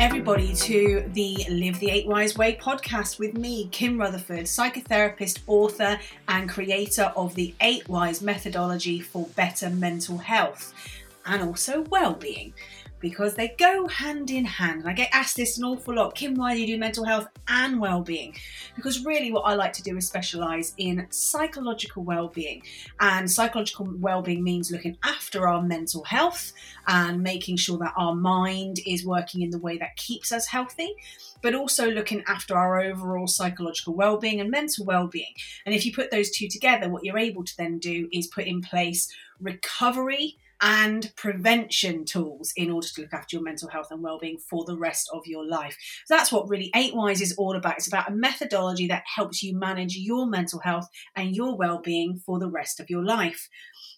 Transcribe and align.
everybody, 0.00 0.54
to 0.54 1.04
the 1.12 1.44
Live 1.50 1.78
the 1.78 1.90
Eight 1.90 2.06
Wise 2.06 2.34
Way 2.34 2.56
podcast 2.56 3.18
with 3.18 3.36
me, 3.36 3.68
Kim 3.70 4.00
Rutherford, 4.00 4.46
psychotherapist, 4.46 5.40
author, 5.46 6.00
and 6.26 6.48
creator 6.48 7.12
of 7.14 7.34
the 7.34 7.54
Eight 7.60 7.86
Wise 7.86 8.22
methodology 8.22 8.98
for 8.98 9.26
better 9.36 9.68
mental 9.68 10.16
health 10.16 10.72
and 11.26 11.42
also 11.42 11.82
well 11.82 12.14
being 12.14 12.54
because 13.00 13.34
they 13.34 13.54
go 13.58 13.88
hand 13.88 14.30
in 14.30 14.44
hand. 14.44 14.80
And 14.80 14.88
I 14.88 14.92
get 14.92 15.10
asked 15.12 15.36
this 15.36 15.58
an 15.58 15.64
awful 15.64 15.94
lot 15.94 16.14
Kim, 16.14 16.34
why 16.34 16.54
do 16.54 16.60
you 16.60 16.66
do 16.66 16.78
mental 16.78 17.04
health 17.04 17.28
and 17.48 17.80
well 17.80 18.02
being? 18.02 18.36
Because 18.76 19.04
really, 19.04 19.32
what 19.32 19.42
I 19.42 19.54
like 19.54 19.72
to 19.74 19.82
do 19.82 19.96
is 19.96 20.06
specialize 20.06 20.74
in 20.76 21.06
psychological 21.10 22.04
well 22.04 22.28
being. 22.28 22.62
And 23.00 23.30
psychological 23.30 23.88
well 23.98 24.22
being 24.22 24.42
means 24.42 24.70
looking 24.70 24.98
after 25.02 25.48
our 25.48 25.62
mental 25.62 26.04
health 26.04 26.52
and 26.86 27.22
making 27.22 27.56
sure 27.56 27.78
that 27.78 27.94
our 27.96 28.14
mind 28.14 28.80
is 28.86 29.04
working 29.04 29.42
in 29.42 29.50
the 29.50 29.58
way 29.58 29.78
that 29.78 29.96
keeps 29.96 30.30
us 30.32 30.46
healthy. 30.46 30.94
But 31.42 31.54
also 31.54 31.90
looking 31.90 32.22
after 32.26 32.56
our 32.56 32.80
overall 32.80 33.26
psychological 33.26 33.94
well 33.94 34.18
being 34.18 34.40
and 34.40 34.50
mental 34.50 34.84
well 34.84 35.06
being. 35.06 35.32
And 35.64 35.74
if 35.74 35.86
you 35.86 35.92
put 35.92 36.10
those 36.10 36.30
two 36.30 36.48
together, 36.48 36.90
what 36.90 37.04
you're 37.04 37.18
able 37.18 37.44
to 37.44 37.56
then 37.56 37.78
do 37.78 38.08
is 38.12 38.26
put 38.26 38.44
in 38.44 38.60
place 38.60 39.10
recovery 39.40 40.36
and 40.60 41.12
prevention 41.16 42.04
tools 42.04 42.52
in 42.56 42.70
order 42.70 42.86
to 42.86 43.00
look 43.02 43.12
after 43.12 43.36
your 43.36 43.44
mental 43.44 43.68
health 43.68 43.88
and 43.90 44.02
well-being 44.02 44.38
for 44.38 44.64
the 44.64 44.76
rest 44.76 45.08
of 45.12 45.26
your 45.26 45.46
life. 45.46 45.76
So 46.06 46.14
that's 46.14 46.32
what 46.32 46.48
really 46.48 46.70
8 46.74 46.94
Wise 46.94 47.20
is 47.20 47.34
all 47.36 47.56
about. 47.56 47.76
It's 47.76 47.88
about 47.88 48.10
a 48.10 48.14
methodology 48.14 48.86
that 48.88 49.04
helps 49.14 49.42
you 49.42 49.56
manage 49.56 49.96
your 49.96 50.26
mental 50.26 50.60
health 50.60 50.88
and 51.16 51.34
your 51.34 51.56
well-being 51.56 52.20
for 52.24 52.38
the 52.38 52.50
rest 52.50 52.80
of 52.80 52.90
your 52.90 53.04
life. 53.04 53.48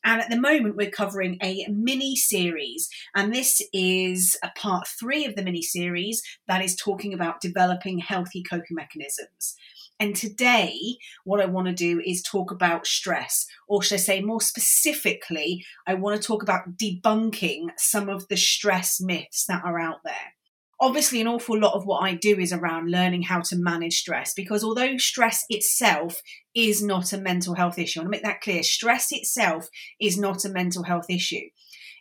And 0.05 0.21
at 0.21 0.31
the 0.31 0.41
moment, 0.41 0.77
we're 0.77 0.91
covering 0.91 1.39
a 1.43 1.67
mini 1.69 2.17
series, 2.17 2.89
and 3.15 3.33
this 3.33 3.63
is 3.73 4.37
a 4.43 4.51
part 4.57 4.89
three 4.89 5.25
of 5.25 5.37
the 5.37 5.45
mini 5.45 5.63
series 5.63 6.23
that 6.49 6.63
is 6.63 6.75
talking 6.75 7.15
about 7.15 7.41
developing 7.41 7.99
healthy 7.99 8.43
coping 8.43 8.75
mechanisms. 8.75 9.55
And 10.01 10.17
today, 10.17 10.97
what 11.23 11.41
I 11.41 11.47
want 11.47 11.69
to 11.69 11.73
do 11.73 12.03
is 12.05 12.23
talk 12.23 12.51
about 12.51 12.89
stress, 12.89 13.47
or 13.69 13.85
should 13.85 13.95
I 13.95 13.99
say 13.99 14.21
more 14.21 14.41
specifically, 14.41 15.65
I 15.87 15.95
want 15.95 16.21
to 16.21 16.27
talk 16.27 16.43
about 16.43 16.52
debunking 16.77 17.69
some 17.77 18.09
of 18.09 18.29
the 18.29 18.37
stress 18.37 19.01
myths 19.01 19.45
that 19.47 19.65
are 19.65 19.79
out 19.79 19.99
there. 20.05 20.35
Obviously, 20.81 21.21
an 21.21 21.29
awful 21.29 21.57
lot 21.57 21.75
of 21.75 21.85
what 21.87 22.01
I 22.03 22.15
do 22.15 22.39
is 22.41 22.53
around 22.53 22.91
learning 22.91 23.23
how 23.23 23.41
to 23.41 23.57
manage 23.57 24.01
stress 24.01 24.35
because 24.35 24.65
although 24.65 24.97
stress 24.99 25.45
itself 25.49 26.21
is 26.57 26.83
not 26.83 27.13
a 27.13 27.19
mental 27.19 27.55
health 27.55 27.79
issue, 27.79 28.01
I 28.01 28.03
want 28.03 28.13
to 28.13 28.17
make 28.17 28.25
that 28.25 28.41
clear 28.41 28.65
stress 28.65 29.13
itself 29.13 29.69
is 30.01 30.19
not 30.19 30.45
a 30.45 30.49
mental 30.49 30.83
health 30.83 31.07
issue. 31.09 31.51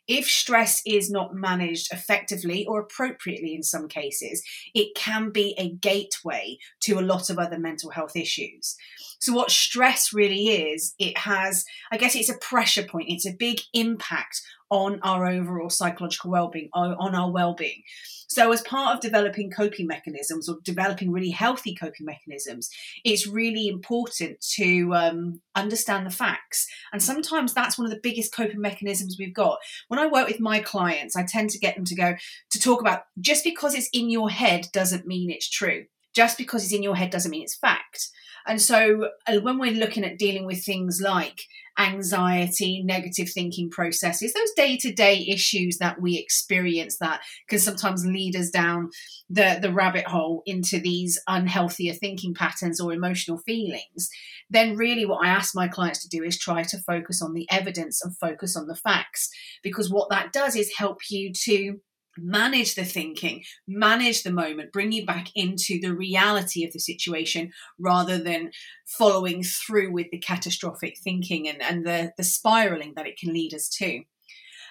If 0.07 0.25
stress 0.25 0.81
is 0.85 1.09
not 1.09 1.35
managed 1.35 1.93
effectively 1.93 2.65
or 2.65 2.81
appropriately 2.81 3.53
in 3.53 3.63
some 3.63 3.87
cases, 3.87 4.43
it 4.73 4.95
can 4.95 5.31
be 5.31 5.55
a 5.57 5.69
gateway 5.69 6.57
to 6.81 6.99
a 6.99 7.01
lot 7.01 7.29
of 7.29 7.37
other 7.37 7.59
mental 7.59 7.91
health 7.91 8.15
issues. 8.15 8.75
So, 9.19 9.33
what 9.33 9.51
stress 9.51 10.11
really 10.13 10.49
is, 10.49 10.95
it 10.97 11.17
has, 11.19 11.65
I 11.91 11.97
guess 11.97 12.15
it's 12.15 12.29
a 12.29 12.37
pressure 12.37 12.83
point, 12.83 13.09
it's 13.09 13.27
a 13.27 13.33
big 13.33 13.61
impact 13.73 14.41
on 14.71 14.99
our 15.03 15.27
overall 15.27 15.69
psychological 15.69 16.31
well-being 16.31 16.69
on 16.73 17.13
our 17.13 17.29
well-being. 17.29 17.83
So 18.27 18.49
as 18.53 18.61
part 18.61 18.95
of 18.95 19.01
developing 19.01 19.51
coping 19.51 19.87
mechanisms 19.87 20.47
or 20.47 20.59
developing 20.63 21.11
really 21.11 21.31
healthy 21.31 21.75
coping 21.75 22.05
mechanisms 22.05 22.69
it's 23.03 23.27
really 23.27 23.67
important 23.67 24.39
to 24.55 24.95
um, 24.95 25.41
understand 25.53 26.05
the 26.05 26.11
facts. 26.11 26.65
And 26.93 27.03
sometimes 27.03 27.53
that's 27.53 27.77
one 27.77 27.85
of 27.85 27.91
the 27.91 27.99
biggest 28.01 28.33
coping 28.33 28.61
mechanisms 28.61 29.17
we've 29.19 29.33
got. 29.33 29.59
When 29.89 29.99
i 29.99 30.07
work 30.07 30.27
with 30.27 30.39
my 30.39 30.59
clients 30.59 31.17
i 31.17 31.23
tend 31.23 31.49
to 31.51 31.59
get 31.59 31.75
them 31.75 31.85
to 31.85 31.95
go 31.95 32.15
to 32.51 32.59
talk 32.59 32.79
about 32.79 33.03
just 33.19 33.43
because 33.43 33.75
it's 33.75 33.89
in 33.91 34.09
your 34.09 34.29
head 34.29 34.69
doesn't 34.71 35.05
mean 35.05 35.29
it's 35.29 35.49
true. 35.49 35.85
Just 36.13 36.37
because 36.37 36.63
it's 36.63 36.73
in 36.73 36.83
your 36.83 36.95
head 36.95 37.09
doesn't 37.09 37.31
mean 37.31 37.43
it's 37.43 37.55
fact 37.55 38.11
and 38.47 38.61
so 38.61 39.09
uh, 39.27 39.39
when 39.39 39.59
we're 39.59 39.71
looking 39.71 40.03
at 40.03 40.17
dealing 40.17 40.45
with 40.45 40.63
things 40.63 41.01
like 41.01 41.41
anxiety, 41.77 42.83
negative 42.83 43.29
thinking 43.29 43.69
processes, 43.69 44.33
those 44.33 44.51
day 44.55 44.77
to 44.77 44.91
day 44.91 45.25
issues 45.27 45.77
that 45.77 46.01
we 46.01 46.17
experience 46.17 46.97
that 46.97 47.21
can 47.47 47.59
sometimes 47.59 48.05
lead 48.05 48.35
us 48.35 48.49
down 48.49 48.89
the, 49.29 49.59
the 49.61 49.71
rabbit 49.71 50.05
hole 50.05 50.43
into 50.45 50.79
these 50.79 51.19
unhealthier 51.29 51.97
thinking 51.97 52.33
patterns 52.33 52.79
or 52.79 52.93
emotional 52.93 53.37
feelings, 53.37 54.09
then 54.49 54.75
really 54.75 55.05
what 55.05 55.25
I 55.25 55.29
ask 55.29 55.55
my 55.55 55.67
clients 55.67 56.01
to 56.01 56.09
do 56.09 56.23
is 56.23 56.37
try 56.37 56.63
to 56.63 56.77
focus 56.79 57.21
on 57.21 57.33
the 57.33 57.47
evidence 57.49 58.03
and 58.03 58.17
focus 58.17 58.57
on 58.57 58.67
the 58.67 58.75
facts. 58.75 59.29
Because 59.63 59.89
what 59.89 60.09
that 60.09 60.33
does 60.33 60.55
is 60.55 60.73
help 60.77 60.99
you 61.09 61.31
to 61.45 61.79
manage 62.17 62.75
the 62.75 62.85
thinking, 62.85 63.43
manage 63.67 64.23
the 64.23 64.31
moment, 64.31 64.71
bring 64.71 64.91
you 64.91 65.05
back 65.05 65.27
into 65.35 65.79
the 65.79 65.93
reality 65.93 66.65
of 66.65 66.73
the 66.73 66.79
situation 66.79 67.51
rather 67.79 68.17
than 68.17 68.51
following 68.85 69.43
through 69.43 69.91
with 69.91 70.07
the 70.11 70.19
catastrophic 70.19 70.95
thinking 71.03 71.47
and, 71.47 71.61
and 71.61 71.85
the, 71.85 72.11
the 72.17 72.23
spiraling 72.23 72.93
that 72.95 73.07
it 73.07 73.17
can 73.17 73.33
lead 73.33 73.53
us 73.53 73.69
to. 73.69 74.01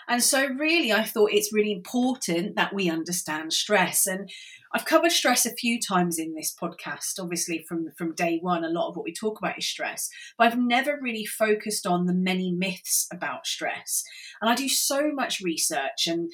And 0.09 0.23
so, 0.23 0.49
really, 0.49 0.93
I 0.93 1.05
thought 1.05 1.31
it's 1.33 1.53
really 1.53 1.71
important 1.71 2.57
that 2.57 2.75
we 2.75 2.91
understand 2.91 3.53
stress. 3.53 4.09
And 4.09 4.29
I've 4.75 4.85
covered 4.85 5.13
stress 5.13 5.47
a 5.47 5.55
few 5.55 5.79
times 5.81 6.19
in 6.19 6.35
this 6.35 6.53
podcast. 6.61 7.21
Obviously, 7.21 7.65
from, 7.69 7.91
from 7.97 8.17
day 8.17 8.41
one, 8.43 8.65
a 8.65 8.69
lot 8.69 8.89
of 8.89 8.97
what 8.97 9.05
we 9.05 9.13
talk 9.13 9.39
about 9.39 9.59
is 9.59 9.69
stress, 9.69 10.11
but 10.37 10.49
I've 10.49 10.59
never 10.59 10.99
really 11.01 11.25
focused 11.25 11.87
on 11.87 12.07
the 12.07 12.15
many 12.15 12.51
myths 12.51 13.07
about 13.13 13.47
stress. 13.47 14.03
And 14.41 14.51
I 14.51 14.57
do 14.57 14.69
so 14.69 15.13
much 15.13 15.41
research 15.41 16.09
and 16.09 16.33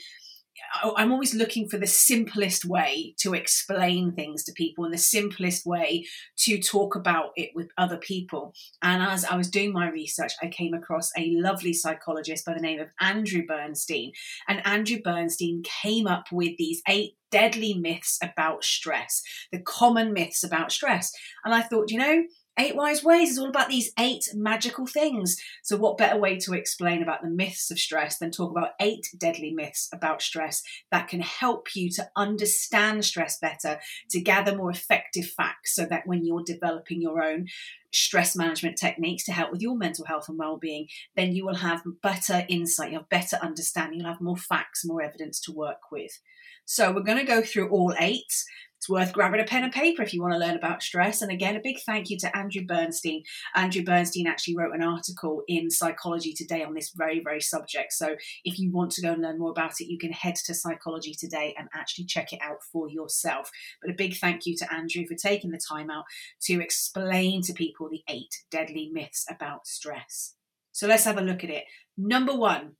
I'm 0.96 1.12
always 1.12 1.34
looking 1.34 1.68
for 1.68 1.78
the 1.78 1.86
simplest 1.86 2.64
way 2.64 3.14
to 3.18 3.34
explain 3.34 4.12
things 4.12 4.44
to 4.44 4.52
people 4.52 4.84
and 4.84 4.92
the 4.92 4.98
simplest 4.98 5.66
way 5.66 6.06
to 6.38 6.60
talk 6.60 6.94
about 6.94 7.30
it 7.36 7.50
with 7.54 7.70
other 7.78 7.96
people. 7.96 8.54
And 8.82 9.02
as 9.02 9.24
I 9.24 9.36
was 9.36 9.50
doing 9.50 9.72
my 9.72 9.90
research, 9.90 10.32
I 10.42 10.48
came 10.48 10.74
across 10.74 11.10
a 11.16 11.32
lovely 11.36 11.72
psychologist 11.72 12.44
by 12.44 12.54
the 12.54 12.60
name 12.60 12.80
of 12.80 12.88
Andrew 13.00 13.44
Bernstein. 13.46 14.12
And 14.48 14.66
Andrew 14.66 14.98
Bernstein 15.02 15.62
came 15.62 16.06
up 16.06 16.26
with 16.32 16.56
these 16.58 16.82
eight 16.88 17.16
deadly 17.30 17.74
myths 17.74 18.18
about 18.22 18.64
stress, 18.64 19.22
the 19.52 19.60
common 19.60 20.12
myths 20.12 20.44
about 20.44 20.72
stress. 20.72 21.12
And 21.44 21.54
I 21.54 21.62
thought, 21.62 21.90
you 21.90 21.98
know, 21.98 22.22
Eight 22.58 22.74
Wise 22.74 23.04
Ways 23.04 23.32
is 23.32 23.38
all 23.38 23.50
about 23.50 23.68
these 23.68 23.92
eight 23.98 24.30
magical 24.34 24.86
things. 24.86 25.36
So, 25.62 25.76
what 25.76 25.98
better 25.98 26.18
way 26.18 26.38
to 26.38 26.54
explain 26.54 27.02
about 27.02 27.22
the 27.22 27.28
myths 27.28 27.70
of 27.70 27.78
stress 27.78 28.18
than 28.18 28.30
talk 28.30 28.50
about 28.50 28.70
eight 28.80 29.06
deadly 29.18 29.52
myths 29.52 29.90
about 29.92 30.22
stress 30.22 30.62
that 30.90 31.08
can 31.08 31.20
help 31.20 31.76
you 31.76 31.90
to 31.90 32.08
understand 32.16 33.04
stress 33.04 33.38
better, 33.38 33.78
to 34.10 34.20
gather 34.20 34.56
more 34.56 34.70
effective 34.70 35.26
facts 35.26 35.74
so 35.74 35.84
that 35.84 36.06
when 36.06 36.24
you're 36.24 36.44
developing 36.44 37.02
your 37.02 37.22
own 37.22 37.46
stress 37.92 38.34
management 38.34 38.76
techniques 38.76 39.24
to 39.24 39.32
help 39.32 39.50
with 39.50 39.62
your 39.62 39.76
mental 39.76 40.04
health 40.04 40.28
and 40.28 40.38
well-being 40.38 40.86
then 41.14 41.32
you 41.32 41.46
will 41.46 41.54
have 41.54 41.82
better 42.02 42.44
insight 42.48 42.90
you'll 42.90 43.00
have 43.00 43.08
better 43.08 43.38
understanding 43.40 43.98
you'll 43.98 44.08
have 44.08 44.20
more 44.20 44.36
facts 44.36 44.84
more 44.84 45.00
evidence 45.00 45.40
to 45.40 45.52
work 45.52 45.90
with 45.90 46.20
so 46.66 46.92
we're 46.92 47.00
going 47.00 47.18
to 47.18 47.24
go 47.24 47.40
through 47.40 47.68
all 47.70 47.94
eight 47.98 48.44
it's 48.78 48.88
worth 48.88 49.12
grabbing 49.12 49.40
a 49.40 49.44
pen 49.44 49.64
and 49.64 49.72
paper 49.72 50.02
if 50.02 50.12
you 50.12 50.20
want 50.20 50.34
to 50.34 50.38
learn 50.38 50.56
about 50.56 50.82
stress. 50.82 51.22
And 51.22 51.32
again, 51.32 51.56
a 51.56 51.60
big 51.62 51.78
thank 51.80 52.10
you 52.10 52.18
to 52.18 52.36
Andrew 52.36 52.64
Bernstein. 52.64 53.22
Andrew 53.54 53.82
Bernstein 53.82 54.26
actually 54.26 54.56
wrote 54.56 54.74
an 54.74 54.82
article 54.82 55.42
in 55.48 55.70
Psychology 55.70 56.34
Today 56.34 56.62
on 56.62 56.74
this 56.74 56.92
very, 56.94 57.20
very 57.22 57.40
subject. 57.40 57.92
So 57.92 58.16
if 58.44 58.58
you 58.58 58.70
want 58.70 58.92
to 58.92 59.02
go 59.02 59.12
and 59.12 59.22
learn 59.22 59.38
more 59.38 59.50
about 59.50 59.80
it, 59.80 59.90
you 59.90 59.98
can 59.98 60.12
head 60.12 60.36
to 60.44 60.54
Psychology 60.54 61.14
Today 61.14 61.54
and 61.58 61.68
actually 61.74 62.04
check 62.04 62.32
it 62.32 62.40
out 62.42 62.62
for 62.70 62.88
yourself. 62.88 63.50
But 63.82 63.90
a 63.90 63.94
big 63.94 64.16
thank 64.16 64.46
you 64.46 64.56
to 64.58 64.72
Andrew 64.72 65.06
for 65.06 65.14
taking 65.14 65.50
the 65.50 65.60
time 65.68 65.90
out 65.90 66.04
to 66.42 66.62
explain 66.62 67.42
to 67.42 67.54
people 67.54 67.88
the 67.88 68.02
eight 68.08 68.34
deadly 68.50 68.90
myths 68.92 69.24
about 69.30 69.66
stress. 69.66 70.34
So 70.72 70.86
let's 70.86 71.04
have 71.04 71.18
a 71.18 71.22
look 71.22 71.42
at 71.42 71.50
it. 71.50 71.64
Number 71.96 72.34
one, 72.34 72.72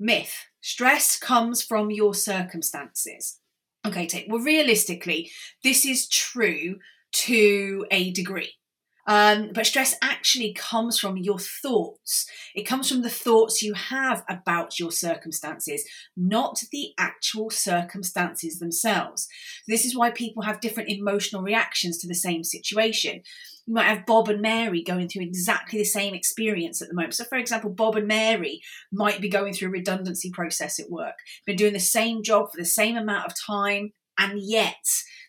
myth 0.00 0.34
stress 0.60 1.16
comes 1.16 1.62
from 1.62 1.92
your 1.92 2.12
circumstances. 2.12 3.38
Okay, 3.86 4.26
well, 4.28 4.40
realistically, 4.40 5.30
this 5.62 5.86
is 5.86 6.08
true 6.08 6.78
to 7.12 7.86
a 7.90 8.10
degree. 8.10 8.52
Um, 9.08 9.50
but 9.54 9.66
stress 9.66 9.94
actually 10.02 10.52
comes 10.52 10.98
from 10.98 11.16
your 11.16 11.38
thoughts. 11.38 12.28
It 12.56 12.64
comes 12.64 12.88
from 12.90 13.02
the 13.02 13.10
thoughts 13.10 13.62
you 13.62 13.72
have 13.74 14.24
about 14.28 14.80
your 14.80 14.90
circumstances, 14.90 15.84
not 16.16 16.60
the 16.72 16.88
actual 16.98 17.50
circumstances 17.50 18.58
themselves. 18.58 19.28
This 19.68 19.84
is 19.84 19.96
why 19.96 20.10
people 20.10 20.42
have 20.42 20.60
different 20.60 20.88
emotional 20.88 21.42
reactions 21.42 21.98
to 21.98 22.08
the 22.08 22.16
same 22.16 22.42
situation 22.42 23.22
you 23.66 23.74
might 23.74 23.84
have 23.84 24.06
Bob 24.06 24.28
and 24.28 24.40
Mary 24.40 24.82
going 24.82 25.08
through 25.08 25.24
exactly 25.24 25.78
the 25.78 25.84
same 25.84 26.14
experience 26.14 26.80
at 26.80 26.88
the 26.88 26.94
moment. 26.94 27.14
So, 27.14 27.24
for 27.24 27.36
example, 27.36 27.70
Bob 27.70 27.96
and 27.96 28.06
Mary 28.06 28.60
might 28.92 29.20
be 29.20 29.28
going 29.28 29.52
through 29.52 29.68
a 29.68 29.72
redundancy 29.72 30.30
process 30.30 30.78
at 30.78 30.90
work, 30.90 31.16
been 31.46 31.56
doing 31.56 31.72
the 31.72 31.80
same 31.80 32.22
job 32.22 32.50
for 32.50 32.58
the 32.58 32.64
same 32.64 32.96
amount 32.96 33.26
of 33.26 33.34
time, 33.46 33.92
and 34.18 34.38
yet 34.40 34.84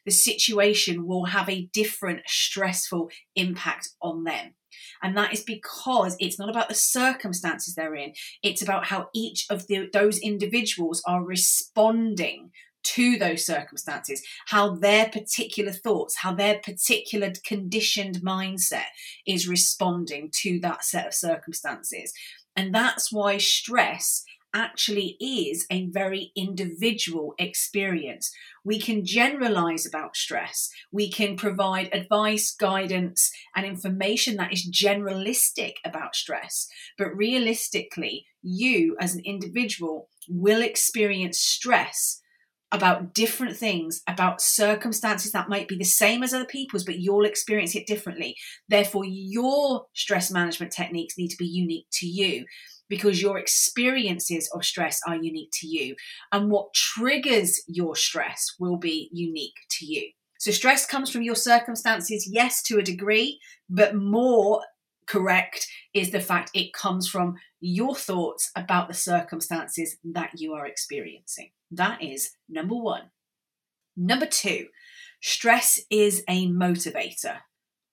the 0.06 0.12
situation 0.12 1.08
will 1.08 1.26
have 1.26 1.50
a 1.50 1.68
different 1.74 2.22
stressful 2.28 3.10
impact 3.36 3.90
on 4.02 4.24
them. 4.24 4.54
And 5.02 5.18
that 5.18 5.34
is 5.34 5.44
because 5.44 6.16
it's 6.20 6.40
not 6.40 6.50
about 6.50 6.70
the 6.70 6.76
circumstances 6.76 7.76
they're 7.76 7.96
in, 7.96 8.14
it's 8.44 8.62
about 8.62 8.86
how 8.86 9.10
each 9.14 9.46
of 9.50 9.68
the, 9.68 9.90
those 9.92 10.20
individuals 10.20 11.02
are 11.08 11.24
responding 11.24 12.52
to 12.84 13.18
those 13.18 13.46
circumstances, 13.46 14.22
how 14.48 14.76
their 14.76 15.10
particular 15.10 15.72
thoughts, 15.72 16.18
how 16.18 16.34
their 16.34 16.60
particular 16.60 17.32
conditioned 17.46 18.22
mindset 18.22 18.90
is 19.26 19.48
responding 19.48 20.30
to 20.42 20.60
that 20.62 20.84
set 20.84 21.08
of 21.08 21.14
circumstances. 21.14 22.14
And 22.56 22.74
that's 22.74 23.12
why 23.12 23.38
stress 23.38 24.24
actually 24.54 25.18
is 25.20 25.66
a 25.70 25.88
very 25.88 26.32
individual 26.36 27.36
experience. 27.38 28.32
We 28.64 28.80
can 28.80 29.06
generalize 29.06 29.86
about 29.86 30.16
stress. 30.16 30.70
We 30.92 31.12
can 31.12 31.36
provide 31.36 31.90
advice, 31.94 32.56
guidance, 32.56 33.32
and 33.56 33.66
information 33.66 34.38
that 34.38 34.54
is 34.54 34.70
generalistic 34.72 35.74
about 35.86 36.16
stress. 36.16 36.68
But 36.98 37.16
realistically, 37.16 38.26
you 38.42 38.96
as 39.00 39.14
an 39.14 39.22
individual 39.26 40.10
will 40.28 40.62
experience 40.62 41.40
stress 41.40 42.22
about 42.72 43.14
different 43.14 43.56
things, 43.56 44.02
about 44.08 44.42
circumstances 44.42 45.32
that 45.32 45.50
might 45.50 45.68
be 45.68 45.78
the 45.78 45.86
same 45.86 46.22
as 46.22 46.34
other 46.34 46.46
people's, 46.46 46.84
but 46.84 47.00
you'll 47.00 47.26
experience 47.26 47.76
it 47.76 47.88
differently. 47.88 48.36
Therefore, 48.68 49.06
your 49.06 49.86
stress 49.94 50.30
management 50.32 50.72
techniques 50.72 51.18
need 51.18 51.30
to 51.30 51.38
be 51.38 51.48
unique 51.48 51.88
to 51.94 52.06
you 52.08 52.46
because 52.90 53.22
your 53.22 53.38
experiences 53.38 54.50
of 54.54 54.66
stress 54.66 55.00
are 55.08 55.16
unique 55.16 55.52
to 55.54 55.68
you. 55.68 55.96
And 56.32 56.50
what 56.50 56.74
triggers 56.74 57.62
your 57.68 57.96
stress 57.96 58.56
will 58.60 58.78
be 58.78 59.10
unique 59.14 59.58
to 59.72 59.86
you. 59.86 60.10
So, 60.40 60.52
stress 60.52 60.86
comes 60.86 61.10
from 61.10 61.24
your 61.24 61.36
circumstances, 61.36 62.30
yes, 62.32 62.62
to 62.64 62.78
a 62.78 62.84
degree, 62.84 63.40
but 63.70 63.96
more 63.96 64.62
correct 65.08 65.68
is 65.94 66.12
the 66.12 66.20
fact 66.20 66.52
it 66.54 66.74
comes 66.74 67.08
from 67.08 67.36
your 67.60 67.96
thoughts 67.96 68.52
about 68.56 68.88
the 68.88 68.94
circumstances 68.94 69.98
that 70.04 70.32
you 70.40 70.54
are 70.54 70.66
experiencing. 70.66 71.52
That 71.72 72.04
is 72.04 72.32
number 72.48 72.76
one. 72.76 73.10
Number 73.96 74.26
two, 74.28 74.68
stress 75.22 75.80
is 75.90 76.24
a 76.30 76.48
motivator. 76.48 77.38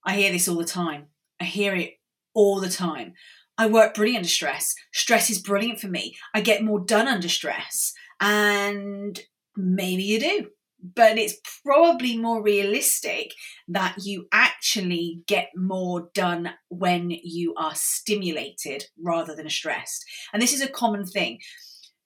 I 0.05 0.16
hear 0.16 0.32
this 0.32 0.49
all 0.49 0.58
the 0.58 0.64
time. 0.64 1.06
I 1.40 1.44
hear 1.44 1.75
it 1.75 1.94
all 2.34 2.61
the 2.61 2.69
time. 2.69 3.14
I 3.56 3.66
work 3.69 3.94
brilliant 3.94 4.19
under 4.19 4.28
stress. 4.28 4.75
Stress 4.93 5.31
is 5.31 5.40
brilliant 5.40 5.81
for 5.81 5.88
me. 5.88 6.16
I 6.34 6.40
get 6.40 6.64
more 6.64 6.81
done 6.81 7.08
under 7.08 7.28
stress. 7.28 7.93
And 8.20 9.19
maybe 9.56 10.02
you 10.02 10.20
do 10.20 10.49
but 10.95 11.17
it's 11.17 11.37
probably 11.65 12.19
more 12.19 12.43
realistic 12.43 13.33
that 13.69 13.95
you 14.03 14.27
actually 14.33 15.23
get 15.27 15.49
more 15.57 16.11
done 16.13 16.51
when 16.69 17.11
you 17.11 17.55
are 17.57 17.75
stimulated 17.75 18.85
rather 19.03 19.35
than 19.35 19.49
stressed. 19.49 20.05
And 20.33 20.43
this 20.43 20.53
is 20.53 20.61
a 20.61 20.69
common 20.69 21.07
thing. 21.07 21.39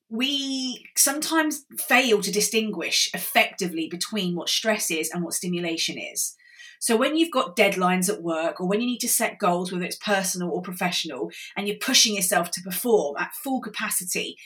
We 0.09 0.87
sometimes 0.97 1.65
fail 1.77 2.23
to 2.23 2.31
distinguish 2.31 3.11
effectively 3.13 3.89
between 3.91 4.37
what 4.37 4.49
stress 4.49 4.91
is 4.91 5.11
and 5.11 5.25
what 5.25 5.35
stimulation 5.35 5.99
is. 5.99 6.37
So 6.81 6.97
when 6.97 7.17
you've 7.17 7.33
got 7.33 7.57
deadlines 7.57 8.09
at 8.09 8.23
work 8.23 8.61
or 8.61 8.69
when 8.69 8.81
you 8.81 8.87
need 8.87 9.01
to 9.01 9.09
set 9.09 9.41
goals, 9.41 9.73
whether 9.73 9.85
it's 9.85 9.97
personal 9.97 10.51
or 10.51 10.63
professional, 10.63 11.31
and 11.57 11.67
you're 11.67 11.77
pushing 11.79 12.15
yourself 12.15 12.53
to 12.53 12.63
perform 12.63 13.17
at 13.19 13.35
full 13.43 13.61
capacity, 13.61 14.37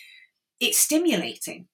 it's 0.58 0.78
stimulating 0.78 1.66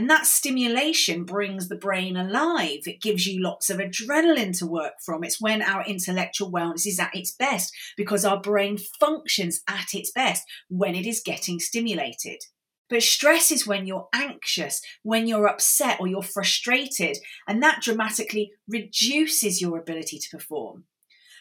and 0.00 0.08
that 0.08 0.24
stimulation 0.24 1.24
brings 1.24 1.68
the 1.68 1.76
brain 1.76 2.16
alive. 2.16 2.78
It 2.86 3.02
gives 3.02 3.26
you 3.26 3.42
lots 3.42 3.68
of 3.68 3.76
adrenaline 3.76 4.58
to 4.58 4.66
work 4.66 4.94
from. 5.04 5.22
It's 5.22 5.42
when 5.42 5.60
our 5.60 5.84
intellectual 5.84 6.50
wellness 6.50 6.86
is 6.86 6.98
at 6.98 7.14
its 7.14 7.32
best 7.32 7.70
because 7.98 8.24
our 8.24 8.40
brain 8.40 8.78
functions 8.78 9.60
at 9.68 9.92
its 9.92 10.10
best 10.10 10.46
when 10.70 10.94
it 10.94 11.04
is 11.04 11.20
getting 11.22 11.60
stimulated. 11.60 12.38
But 12.88 13.02
stress 13.02 13.52
is 13.52 13.66
when 13.66 13.84
you're 13.84 14.08
anxious, 14.14 14.80
when 15.02 15.26
you're 15.26 15.46
upset 15.46 16.00
or 16.00 16.06
you're 16.06 16.22
frustrated, 16.22 17.18
and 17.46 17.62
that 17.62 17.82
dramatically 17.82 18.52
reduces 18.66 19.60
your 19.60 19.78
ability 19.78 20.18
to 20.18 20.30
perform. 20.34 20.84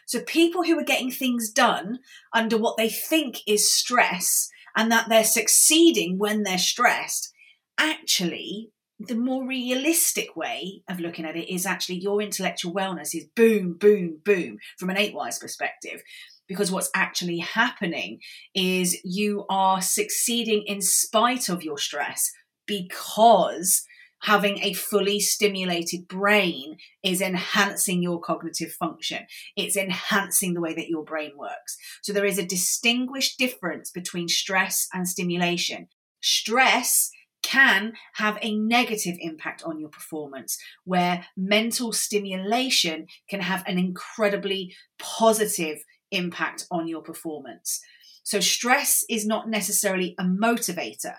So, 0.06 0.20
people 0.20 0.66
who 0.66 0.78
are 0.78 0.84
getting 0.84 1.12
things 1.12 1.50
done 1.50 2.00
under 2.34 2.58
what 2.58 2.76
they 2.76 2.90
think 2.90 3.38
is 3.48 3.74
stress 3.74 4.50
and 4.76 4.92
that 4.92 5.08
they're 5.08 5.24
succeeding 5.24 6.18
when 6.18 6.44
they're 6.44 6.58
stressed 6.58 7.34
actually 7.80 8.72
the 9.00 9.16
more 9.16 9.48
realistic 9.48 10.36
way 10.36 10.84
of 10.90 11.00
looking 11.00 11.26
at 11.26 11.38
it 11.38 11.52
is 11.52 11.66
actually 11.66 12.00
your 12.00 12.22
intellectual 12.22 12.74
wellness 12.74 13.16
is 13.16 13.26
boom, 13.36 13.74
boom, 13.74 14.20
boom 14.26 14.58
from 14.78 14.90
an 14.90 14.98
eight 14.98 15.14
wise 15.14 15.40
perspective. 15.40 16.04
Because 16.48 16.72
what's 16.72 16.90
actually 16.94 17.38
happening 17.38 18.20
is 18.54 19.00
you 19.06 19.46
are 19.50 19.81
succeeding 19.81 20.64
in 20.66 20.81
spite 20.81 21.48
of 21.48 21.64
your 21.64 21.78
stress 21.78 22.31
because 22.66 23.84
having 24.24 24.60
a 24.60 24.74
fully 24.74 25.20
stimulated 25.20 26.08
brain 26.08 26.75
is 27.04 27.22
enhancing 27.22 28.02
your 28.04 28.20
cognitive 28.20 28.74
function. 28.74 29.25
It's 29.56 29.78
enhancing 29.78 30.56
the 30.56 30.62
way 30.62 30.74
that 30.74 30.90
your 30.90 31.06
brain 31.06 31.32
works. 31.38 31.78
So 32.02 32.12
there 32.12 32.25
is 32.25 32.38
a 32.38 32.46
distinguished 32.46 33.38
difference 33.38 33.92
between 33.92 34.28
stress 34.28 34.88
and 34.94 35.08
stimulation. 35.08 35.88
Stress 36.22 37.12
can 37.50 37.94
have 38.13 38.38
a 38.42 38.56
negative 38.56 39.18
impact 39.19 39.63
on 39.63 39.80
your 39.80 39.90
performance, 39.90 40.60
where 40.84 41.25
mental 41.36 41.92
stimulation 41.92 43.07
can 43.28 43.42
have 43.42 43.63
an 43.66 43.80
incredibly 43.80 44.75
positive 45.00 45.84
impact 46.12 46.68
on 46.69 46.88
your 46.88 47.01
performance. 47.01 47.81
So, 48.24 48.40
stress 48.40 49.04
is 49.10 49.25
not 49.25 49.50
necessarily 49.50 50.16
a 50.19 50.24
motivator. 50.24 51.16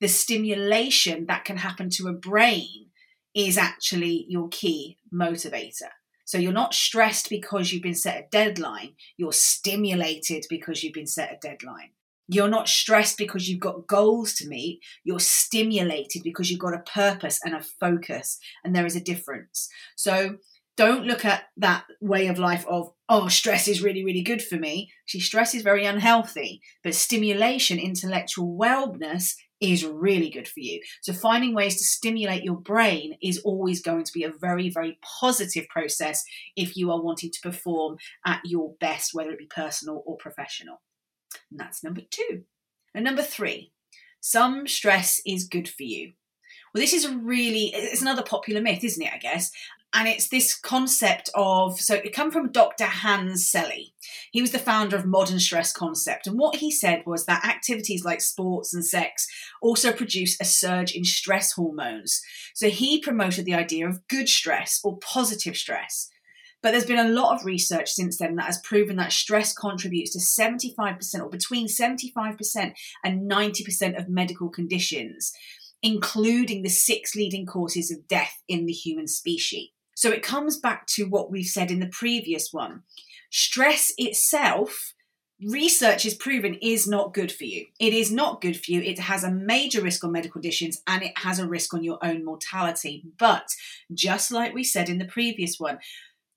The 0.00 0.08
stimulation 0.08 1.26
that 1.26 1.44
can 1.44 1.56
happen 1.56 1.90
to 1.90 2.08
a 2.08 2.12
brain 2.12 2.90
is 3.34 3.58
actually 3.58 4.26
your 4.28 4.48
key 4.48 4.98
motivator. 5.12 5.90
So, 6.24 6.38
you're 6.38 6.52
not 6.52 6.74
stressed 6.74 7.28
because 7.28 7.72
you've 7.72 7.82
been 7.82 7.94
set 7.94 8.18
a 8.18 8.28
deadline, 8.30 8.94
you're 9.16 9.32
stimulated 9.32 10.44
because 10.48 10.84
you've 10.84 10.94
been 10.94 11.06
set 11.06 11.32
a 11.32 11.38
deadline. 11.40 11.90
You're 12.32 12.48
not 12.48 12.68
stressed 12.68 13.18
because 13.18 13.48
you've 13.48 13.60
got 13.60 13.86
goals 13.86 14.32
to 14.34 14.48
meet. 14.48 14.80
You're 15.04 15.20
stimulated 15.20 16.22
because 16.22 16.50
you've 16.50 16.60
got 16.60 16.74
a 16.74 16.78
purpose 16.78 17.38
and 17.44 17.54
a 17.54 17.62
focus, 17.62 18.38
and 18.64 18.74
there 18.74 18.86
is 18.86 18.96
a 18.96 19.00
difference. 19.00 19.68
So 19.96 20.36
don't 20.78 21.04
look 21.04 21.26
at 21.26 21.44
that 21.58 21.84
way 22.00 22.28
of 22.28 22.38
life 22.38 22.64
of, 22.66 22.90
oh, 23.08 23.28
stress 23.28 23.68
is 23.68 23.82
really, 23.82 24.02
really 24.02 24.22
good 24.22 24.42
for 24.42 24.56
me. 24.56 24.90
See, 25.06 25.20
stress 25.20 25.54
is 25.54 25.62
very 25.62 25.84
unhealthy, 25.84 26.62
but 26.82 26.94
stimulation, 26.94 27.78
intellectual 27.78 28.56
wellness 28.58 29.34
is 29.60 29.84
really 29.84 30.30
good 30.30 30.48
for 30.48 30.60
you. 30.60 30.80
So 31.02 31.12
finding 31.12 31.54
ways 31.54 31.76
to 31.76 31.84
stimulate 31.84 32.42
your 32.44 32.56
brain 32.56 33.16
is 33.22 33.42
always 33.44 33.82
going 33.82 34.04
to 34.04 34.12
be 34.12 34.24
a 34.24 34.32
very, 34.40 34.70
very 34.70 34.98
positive 35.20 35.68
process 35.68 36.24
if 36.56 36.76
you 36.76 36.90
are 36.90 37.02
wanting 37.02 37.30
to 37.30 37.40
perform 37.42 37.98
at 38.24 38.40
your 38.44 38.74
best, 38.80 39.10
whether 39.12 39.30
it 39.30 39.38
be 39.38 39.46
personal 39.46 40.02
or 40.06 40.16
professional. 40.16 40.80
And 41.52 41.60
that's 41.60 41.84
number 41.84 42.00
two. 42.10 42.44
And 42.94 43.04
number 43.04 43.22
three, 43.22 43.72
some 44.20 44.66
stress 44.66 45.20
is 45.26 45.44
good 45.44 45.68
for 45.68 45.82
you. 45.82 46.12
Well, 46.72 46.80
this 46.80 46.94
is 46.94 47.04
a 47.04 47.14
really, 47.14 47.72
it's 47.74 48.00
another 48.00 48.22
popular 48.22 48.62
myth, 48.62 48.82
isn't 48.82 49.02
it? 49.02 49.12
I 49.12 49.18
guess. 49.18 49.52
And 49.94 50.08
it's 50.08 50.28
this 50.28 50.54
concept 50.58 51.28
of, 51.34 51.78
so 51.78 51.96
it 51.96 52.14
come 52.14 52.30
from 52.30 52.50
Dr. 52.50 52.86
Hans 52.86 53.52
Selye. 53.52 53.92
He 54.30 54.40
was 54.40 54.50
the 54.50 54.58
founder 54.58 54.96
of 54.96 55.04
modern 55.04 55.38
stress 55.38 55.70
concept. 55.70 56.26
And 56.26 56.38
what 56.38 56.56
he 56.56 56.70
said 56.70 57.02
was 57.04 57.26
that 57.26 57.44
activities 57.44 58.02
like 58.02 58.22
sports 58.22 58.72
and 58.72 58.82
sex 58.82 59.26
also 59.60 59.92
produce 59.92 60.40
a 60.40 60.46
surge 60.46 60.92
in 60.92 61.04
stress 61.04 61.52
hormones. 61.52 62.22
So 62.54 62.70
he 62.70 63.02
promoted 63.02 63.44
the 63.44 63.54
idea 63.54 63.86
of 63.86 64.08
good 64.08 64.30
stress 64.30 64.80
or 64.82 64.96
positive 64.96 65.58
stress. 65.58 66.08
But 66.62 66.70
there's 66.70 66.86
been 66.86 67.04
a 67.04 67.10
lot 67.10 67.34
of 67.34 67.44
research 67.44 67.90
since 67.90 68.18
then 68.18 68.36
that 68.36 68.46
has 68.46 68.58
proven 68.58 68.96
that 68.96 69.12
stress 69.12 69.52
contributes 69.52 70.12
to 70.12 70.18
75% 70.20 71.20
or 71.20 71.28
between 71.28 71.66
75% 71.66 72.72
and 73.04 73.30
90% 73.30 73.98
of 73.98 74.08
medical 74.08 74.48
conditions, 74.48 75.32
including 75.82 76.62
the 76.62 76.68
six 76.68 77.16
leading 77.16 77.46
causes 77.46 77.90
of 77.90 78.06
death 78.06 78.42
in 78.48 78.66
the 78.66 78.72
human 78.72 79.08
species. 79.08 79.70
So 79.94 80.10
it 80.10 80.22
comes 80.22 80.58
back 80.58 80.86
to 80.88 81.04
what 81.04 81.30
we've 81.30 81.46
said 81.46 81.70
in 81.70 81.80
the 81.80 81.86
previous 81.86 82.52
one. 82.52 82.82
Stress 83.30 83.92
itself, 83.98 84.94
research 85.44 86.06
is 86.06 86.14
proven, 86.14 86.54
is 86.62 86.86
not 86.86 87.12
good 87.12 87.32
for 87.32 87.44
you. 87.44 87.66
It 87.78 87.92
is 87.92 88.10
not 88.10 88.40
good 88.40 88.62
for 88.62 88.70
you. 88.70 88.80
It 88.82 88.98
has 88.98 89.24
a 89.24 89.30
major 89.30 89.82
risk 89.82 90.04
on 90.04 90.12
medical 90.12 90.40
conditions 90.40 90.80
and 90.86 91.02
it 91.02 91.18
has 91.18 91.38
a 91.38 91.46
risk 91.46 91.74
on 91.74 91.84
your 91.84 91.98
own 92.02 92.24
mortality. 92.24 93.04
But 93.18 93.48
just 93.92 94.30
like 94.30 94.54
we 94.54 94.64
said 94.64 94.88
in 94.88 94.98
the 94.98 95.04
previous 95.04 95.58
one, 95.58 95.78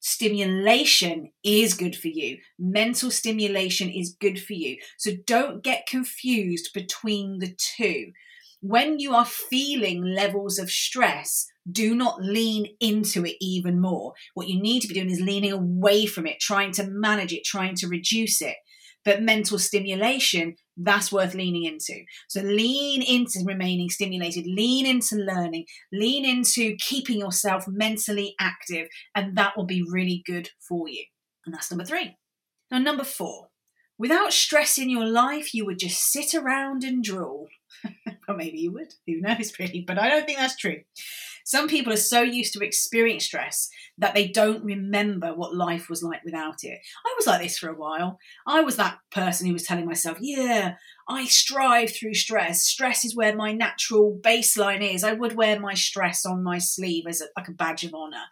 stimulation 0.05 1.31
is 1.43 1.73
good 1.73 1.95
for 1.95 2.09
you. 2.09 2.37
Mental 2.59 3.09
stimulation 3.09 3.89
is 3.89 4.15
good 4.21 4.39
for 4.39 4.53
you. 4.53 4.77
So 4.99 5.13
don't 5.25 5.63
get 5.63 5.87
confused 5.87 6.69
between 6.75 7.39
the 7.39 7.55
two. 7.57 8.11
When 8.61 8.99
you 8.99 9.15
are 9.15 9.25
feeling 9.25 10.03
levels 10.03 10.59
of 10.59 10.69
stress, 10.69 11.47
do 11.69 11.95
not 11.95 12.21
lean 12.21 12.67
into 12.79 13.25
it 13.25 13.37
even 13.41 13.81
more. 13.81 14.13
What 14.35 14.47
you 14.47 14.61
need 14.61 14.81
to 14.81 14.87
be 14.87 14.93
doing 14.93 15.09
is 15.09 15.21
leaning 15.21 15.51
away 15.51 16.05
from 16.05 16.27
it, 16.27 16.39
trying 16.39 16.71
to 16.73 16.87
manage 16.87 17.33
it, 17.33 17.43
trying 17.43 17.73
to 17.77 17.87
reduce 17.87 18.43
it. 18.43 18.57
But 19.03 19.23
mental 19.23 19.57
stimulation, 19.57 20.55
that's 20.77 21.11
worth 21.11 21.33
leaning 21.33 21.65
into. 21.65 22.03
So 22.27 22.41
lean 22.41 23.01
into 23.01 23.45
remaining 23.45 23.89
stimulated, 23.89 24.45
lean 24.45 24.85
into 24.85 25.15
learning, 25.15 25.65
lean 25.91 26.25
into 26.25 26.75
keeping 26.77 27.19
yourself 27.19 27.67
mentally 27.67 28.35
active, 28.39 28.87
and 29.13 29.37
that 29.37 29.55
will 29.55 29.65
be 29.65 29.85
really 29.87 30.23
good 30.25 30.49
for 30.59 30.89
you. 30.89 31.03
And 31.45 31.53
that's 31.53 31.71
number 31.71 31.85
three. 31.85 32.17
Now, 32.71 32.79
number 32.79 33.03
four, 33.03 33.49
without 33.97 34.33
stress 34.33 34.77
in 34.77 34.89
your 34.89 35.05
life, 35.05 35.53
you 35.53 35.65
would 35.65 35.79
just 35.79 36.01
sit 36.11 36.33
around 36.33 36.83
and 36.83 37.03
drool. 37.03 37.47
or 38.27 38.35
maybe 38.35 38.59
you 38.59 38.71
would, 38.71 38.93
who 39.05 39.21
knows, 39.21 39.53
really, 39.59 39.83
but 39.85 39.99
I 39.99 40.09
don't 40.09 40.25
think 40.25 40.39
that's 40.39 40.57
true. 40.57 40.81
Some 41.45 41.67
people 41.67 41.93
are 41.93 41.97
so 41.97 42.21
used 42.23 42.53
to 42.53 42.65
experiencing 42.65 43.19
stress 43.19 43.69
that 43.99 44.15
they 44.15 44.27
don't 44.27 44.63
remember 44.63 45.33
what 45.33 45.55
life 45.55 45.89
was 45.89 46.01
like 46.01 46.23
without 46.25 46.63
it. 46.63 46.79
I 47.05 47.13
was 47.15 47.27
like 47.27 47.39
this 47.39 47.59
for 47.59 47.69
a 47.69 47.75
while. 47.75 48.17
I 48.47 48.61
was 48.61 48.77
that 48.77 48.97
person 49.11 49.45
who 49.45 49.53
was 49.53 49.61
telling 49.61 49.85
myself, 49.85 50.17
yeah, 50.19 50.73
I 51.07 51.25
strive 51.25 51.95
through 51.95 52.15
stress. 52.15 52.63
Stress 52.63 53.05
is 53.05 53.15
where 53.15 53.35
my 53.35 53.51
natural 53.53 54.19
baseline 54.19 54.81
is. 54.81 55.03
I 55.03 55.13
would 55.13 55.35
wear 55.35 55.59
my 55.59 55.75
stress 55.75 56.25
on 56.25 56.43
my 56.43 56.57
sleeve 56.57 57.05
as 57.07 57.21
a, 57.21 57.25
like 57.37 57.47
a 57.47 57.51
badge 57.51 57.83
of 57.83 57.93
honor. 57.93 58.23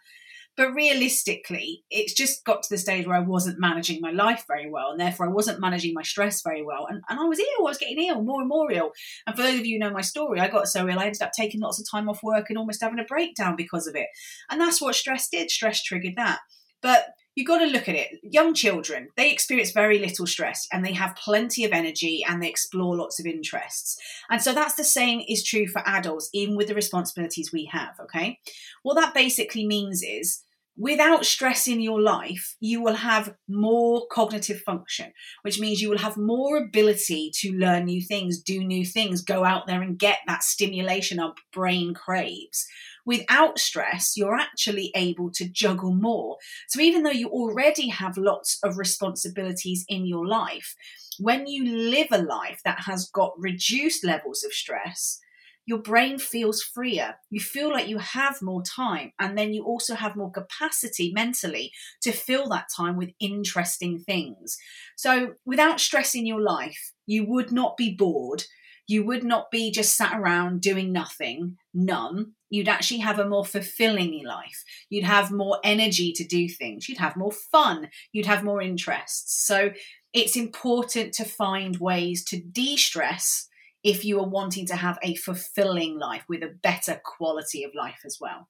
But 0.56 0.72
realistically, 0.72 1.82
it's 1.90 2.14
just 2.14 2.44
got 2.44 2.62
to 2.62 2.68
the 2.70 2.78
stage 2.78 3.06
where 3.06 3.16
I 3.16 3.20
wasn't 3.20 3.58
managing 3.58 4.00
my 4.00 4.12
life 4.12 4.44
very 4.46 4.70
well, 4.70 4.90
and 4.90 5.00
therefore 5.00 5.26
I 5.26 5.32
wasn't 5.32 5.60
managing 5.60 5.94
my 5.94 6.02
stress 6.02 6.42
very 6.42 6.62
well. 6.64 6.86
And, 6.88 7.02
and 7.08 7.18
I 7.18 7.24
was 7.24 7.40
ill, 7.40 7.66
I 7.66 7.70
was 7.70 7.78
getting 7.78 7.98
ill, 8.04 8.22
more 8.22 8.40
and 8.40 8.48
more 8.48 8.70
ill. 8.70 8.92
And 9.26 9.34
for 9.34 9.42
those 9.42 9.58
of 9.58 9.66
you 9.66 9.76
who 9.76 9.84
know 9.84 9.90
my 9.90 10.00
story, 10.00 10.40
I 10.40 10.48
got 10.48 10.68
so 10.68 10.88
ill, 10.88 10.98
I 10.98 11.06
ended 11.06 11.22
up 11.22 11.32
taking 11.36 11.60
lots 11.60 11.80
of 11.80 11.86
time 11.90 12.08
off 12.08 12.22
work 12.22 12.46
and 12.48 12.58
almost 12.58 12.82
having 12.82 13.00
a 13.00 13.04
breakdown 13.04 13.56
because 13.56 13.86
of 13.86 13.96
it. 13.96 14.06
And 14.50 14.60
that's 14.60 14.80
what 14.80 14.94
stress 14.94 15.28
did. 15.28 15.50
Stress 15.50 15.82
triggered 15.82 16.16
that. 16.16 16.38
But 16.82 17.06
you've 17.34 17.46
got 17.46 17.58
to 17.58 17.66
look 17.66 17.88
at 17.88 17.94
it. 17.94 18.18
Young 18.22 18.54
children, 18.54 19.08
they 19.16 19.30
experience 19.30 19.72
very 19.72 19.98
little 19.98 20.26
stress 20.26 20.66
and 20.72 20.84
they 20.84 20.92
have 20.92 21.16
plenty 21.16 21.64
of 21.64 21.72
energy 21.72 22.24
and 22.26 22.42
they 22.42 22.48
explore 22.48 22.96
lots 22.96 23.18
of 23.18 23.26
interests. 23.26 23.98
And 24.30 24.40
so 24.40 24.52
that's 24.52 24.74
the 24.74 24.84
same 24.84 25.22
is 25.28 25.44
true 25.44 25.66
for 25.66 25.82
adults, 25.86 26.30
even 26.32 26.56
with 26.56 26.68
the 26.68 26.74
responsibilities 26.74 27.52
we 27.52 27.68
have. 27.72 27.98
Okay. 28.00 28.38
What 28.82 28.94
that 28.94 29.14
basically 29.14 29.66
means 29.66 30.02
is 30.02 30.42
without 30.76 31.24
stress 31.24 31.68
in 31.68 31.80
your 31.80 32.00
life, 32.00 32.56
you 32.60 32.82
will 32.82 32.94
have 32.94 33.34
more 33.48 34.06
cognitive 34.10 34.60
function, 34.60 35.12
which 35.42 35.60
means 35.60 35.80
you 35.80 35.88
will 35.88 35.98
have 35.98 36.16
more 36.16 36.56
ability 36.56 37.30
to 37.34 37.52
learn 37.52 37.84
new 37.84 38.02
things, 38.02 38.40
do 38.40 38.62
new 38.62 38.84
things, 38.84 39.22
go 39.22 39.44
out 39.44 39.66
there 39.66 39.82
and 39.82 39.98
get 39.98 40.18
that 40.26 40.42
stimulation 40.42 41.20
our 41.20 41.34
brain 41.52 41.94
craves. 41.94 42.66
Without 43.04 43.58
stress, 43.58 44.16
you're 44.16 44.36
actually 44.36 44.90
able 44.94 45.30
to 45.32 45.48
juggle 45.48 45.92
more. 45.92 46.38
So 46.68 46.80
even 46.80 47.02
though 47.02 47.10
you 47.10 47.28
already 47.28 47.88
have 47.88 48.16
lots 48.16 48.58
of 48.62 48.78
responsibilities 48.78 49.84
in 49.88 50.06
your 50.06 50.26
life, 50.26 50.74
when 51.18 51.46
you 51.46 51.64
live 51.64 52.08
a 52.10 52.18
life 52.22 52.60
that 52.64 52.80
has 52.80 53.08
got 53.10 53.32
reduced 53.38 54.04
levels 54.04 54.42
of 54.44 54.52
stress, 54.52 55.20
your 55.66 55.78
brain 55.78 56.18
feels 56.18 56.62
freer. 56.62 57.14
You 57.30 57.40
feel 57.40 57.70
like 57.70 57.88
you 57.88 57.98
have 57.98 58.42
more 58.42 58.62
time, 58.62 59.12
and 59.18 59.36
then 59.36 59.54
you 59.54 59.64
also 59.64 59.94
have 59.94 60.14
more 60.14 60.30
capacity 60.30 61.10
mentally 61.14 61.72
to 62.02 62.12
fill 62.12 62.48
that 62.50 62.66
time 62.74 62.96
with 62.96 63.10
interesting 63.18 63.98
things. 63.98 64.58
So, 64.96 65.34
without 65.46 65.80
stress 65.80 66.14
in 66.14 66.26
your 66.26 66.40
life, 66.40 66.92
you 67.06 67.24
would 67.24 67.50
not 67.50 67.78
be 67.78 67.94
bored. 67.94 68.44
You 68.86 69.04
would 69.04 69.24
not 69.24 69.50
be 69.50 69.70
just 69.70 69.96
sat 69.96 70.18
around 70.18 70.60
doing 70.60 70.92
nothing, 70.92 71.56
none. 71.72 72.32
You'd 72.50 72.68
actually 72.68 73.00
have 73.00 73.18
a 73.18 73.28
more 73.28 73.44
fulfilling 73.44 74.22
life. 74.24 74.62
You'd 74.90 75.04
have 75.04 75.30
more 75.30 75.58
energy 75.64 76.12
to 76.12 76.24
do 76.24 76.48
things. 76.48 76.88
You'd 76.88 76.98
have 76.98 77.16
more 77.16 77.32
fun. 77.32 77.88
You'd 78.12 78.26
have 78.26 78.44
more 78.44 78.60
interests. 78.60 79.44
So, 79.46 79.72
it's 80.12 80.36
important 80.36 81.12
to 81.14 81.24
find 81.24 81.78
ways 81.78 82.24
to 82.26 82.40
de 82.40 82.76
stress 82.76 83.48
if 83.82 84.04
you 84.04 84.18
are 84.20 84.28
wanting 84.28 84.64
to 84.66 84.76
have 84.76 84.98
a 85.02 85.16
fulfilling 85.16 85.98
life 85.98 86.24
with 86.28 86.42
a 86.42 86.54
better 86.62 87.00
quality 87.04 87.64
of 87.64 87.74
life 87.74 88.00
as 88.06 88.18
well. 88.20 88.48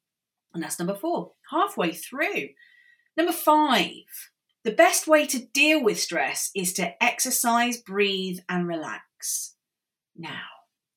And 0.54 0.62
that's 0.62 0.78
number 0.78 0.94
four, 0.94 1.32
halfway 1.50 1.92
through. 1.92 2.50
Number 3.16 3.32
five, 3.32 4.04
the 4.62 4.72
best 4.72 5.08
way 5.08 5.26
to 5.26 5.46
deal 5.46 5.82
with 5.82 5.98
stress 5.98 6.50
is 6.54 6.72
to 6.74 7.02
exercise, 7.02 7.78
breathe, 7.78 8.38
and 8.48 8.68
relax. 8.68 9.53
Now, 10.16 10.42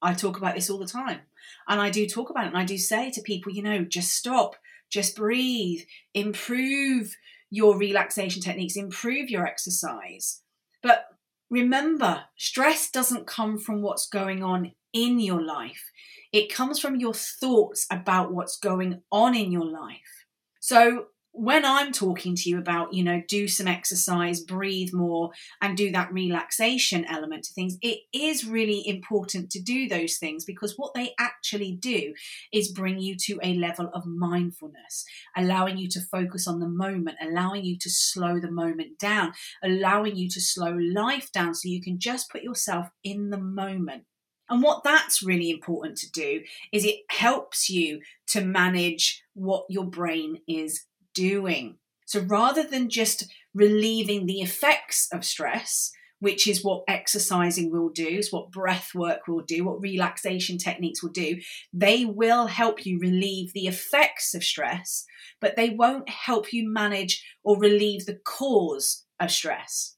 I 0.01 0.13
talk 0.13 0.37
about 0.37 0.55
this 0.55 0.69
all 0.69 0.79
the 0.79 0.85
time. 0.85 1.21
And 1.67 1.81
I 1.81 1.89
do 1.89 2.07
talk 2.07 2.29
about 2.29 2.45
it. 2.45 2.49
And 2.49 2.57
I 2.57 2.65
do 2.65 2.77
say 2.77 3.11
to 3.11 3.21
people, 3.21 3.51
you 3.51 3.63
know, 3.63 3.83
just 3.83 4.13
stop, 4.13 4.55
just 4.89 5.15
breathe, 5.15 5.81
improve 6.13 7.15
your 7.49 7.77
relaxation 7.77 8.41
techniques, 8.41 8.75
improve 8.75 9.29
your 9.29 9.45
exercise. 9.45 10.41
But 10.83 11.05
Remember, 11.49 12.25
stress 12.35 12.89
doesn't 12.89 13.25
come 13.25 13.57
from 13.57 13.81
what's 13.81 14.07
going 14.07 14.43
on 14.43 14.73
in 14.91 15.19
your 15.19 15.41
life. 15.41 15.91
It 16.33 16.53
comes 16.53 16.79
from 16.79 16.97
your 16.97 17.13
thoughts 17.13 17.87
about 17.89 18.33
what's 18.33 18.57
going 18.57 19.01
on 19.11 19.33
in 19.33 19.51
your 19.51 19.65
life. 19.65 20.25
So 20.59 21.05
when 21.37 21.65
I'm 21.65 21.91
talking 21.91 22.35
to 22.35 22.49
you 22.49 22.57
about, 22.57 22.93
you 22.93 23.03
know, 23.03 23.21
do 23.27 23.47
some 23.47 23.67
exercise, 23.67 24.39
breathe 24.39 24.91
more, 24.91 25.29
and 25.61 25.77
do 25.77 25.91
that 25.91 26.11
relaxation 26.11 27.05
element 27.05 27.43
to 27.43 27.53
things, 27.53 27.77
it 27.83 27.99
is 28.11 28.43
really 28.43 28.87
important 28.87 29.51
to 29.51 29.61
do 29.61 29.87
those 29.87 30.17
things 30.17 30.45
because 30.45 30.73
what 30.77 30.95
they 30.95 31.13
actually 31.19 31.77
do 31.79 32.15
is 32.51 32.71
bring 32.71 32.99
you 32.99 33.15
to 33.17 33.39
a 33.43 33.53
level 33.53 33.91
of 33.93 34.07
mindfulness, 34.07 35.05
allowing 35.35 35.77
you 35.77 35.87
to 35.89 36.01
focus 36.01 36.47
on 36.47 36.59
the 36.59 36.67
moment, 36.67 37.17
allowing 37.21 37.63
you 37.63 37.77
to 37.77 37.89
slow 37.89 38.39
the 38.39 38.51
moment 38.51 38.97
down, 38.97 39.31
allowing 39.63 40.15
you 40.15 40.27
to 40.29 40.41
slow 40.41 40.71
life 40.71 41.31
down 41.31 41.53
so 41.53 41.69
you 41.69 41.81
can 41.81 41.99
just 41.99 42.31
put 42.31 42.41
yourself 42.41 42.89
in 43.03 43.29
the 43.29 43.37
moment. 43.37 44.05
And 44.49 44.63
what 44.63 44.83
that's 44.83 45.21
really 45.21 45.51
important 45.51 45.97
to 45.97 46.11
do 46.11 46.41
is 46.71 46.85
it 46.85 47.01
helps 47.09 47.69
you 47.69 47.99
to 48.27 48.41
manage 48.41 49.21
what 49.33 49.65
your 49.69 49.85
brain 49.85 50.39
is 50.47 50.85
doing. 51.17 51.77
So 52.05 52.21
rather 52.21 52.63
than 52.63 52.89
just 52.89 53.25
relieving 53.53 54.25
the 54.25 54.41
effects 54.41 55.09
of 55.11 55.25
stress, 55.25 55.91
which 56.19 56.47
is 56.47 56.63
what 56.63 56.83
exercising 56.87 57.71
will 57.71 57.89
do, 57.89 58.07
is 58.07 58.31
what 58.31 58.51
breath 58.51 58.91
work 58.95 59.27
will 59.27 59.41
do, 59.41 59.65
what 59.65 59.81
relaxation 59.81 60.57
techniques 60.57 61.03
will 61.03 61.11
do, 61.11 61.39
they 61.73 62.05
will 62.05 62.47
help 62.47 62.85
you 62.85 62.99
relieve 62.99 63.51
the 63.53 63.67
effects 63.67 64.33
of 64.33 64.43
stress, 64.43 65.05
but 65.41 65.55
they 65.55 65.69
won't 65.69 66.09
help 66.09 66.53
you 66.53 66.69
manage 66.69 67.23
or 67.43 67.59
relieve 67.59 68.05
the 68.05 68.19
cause 68.23 69.05
of 69.19 69.31
stress. 69.31 69.95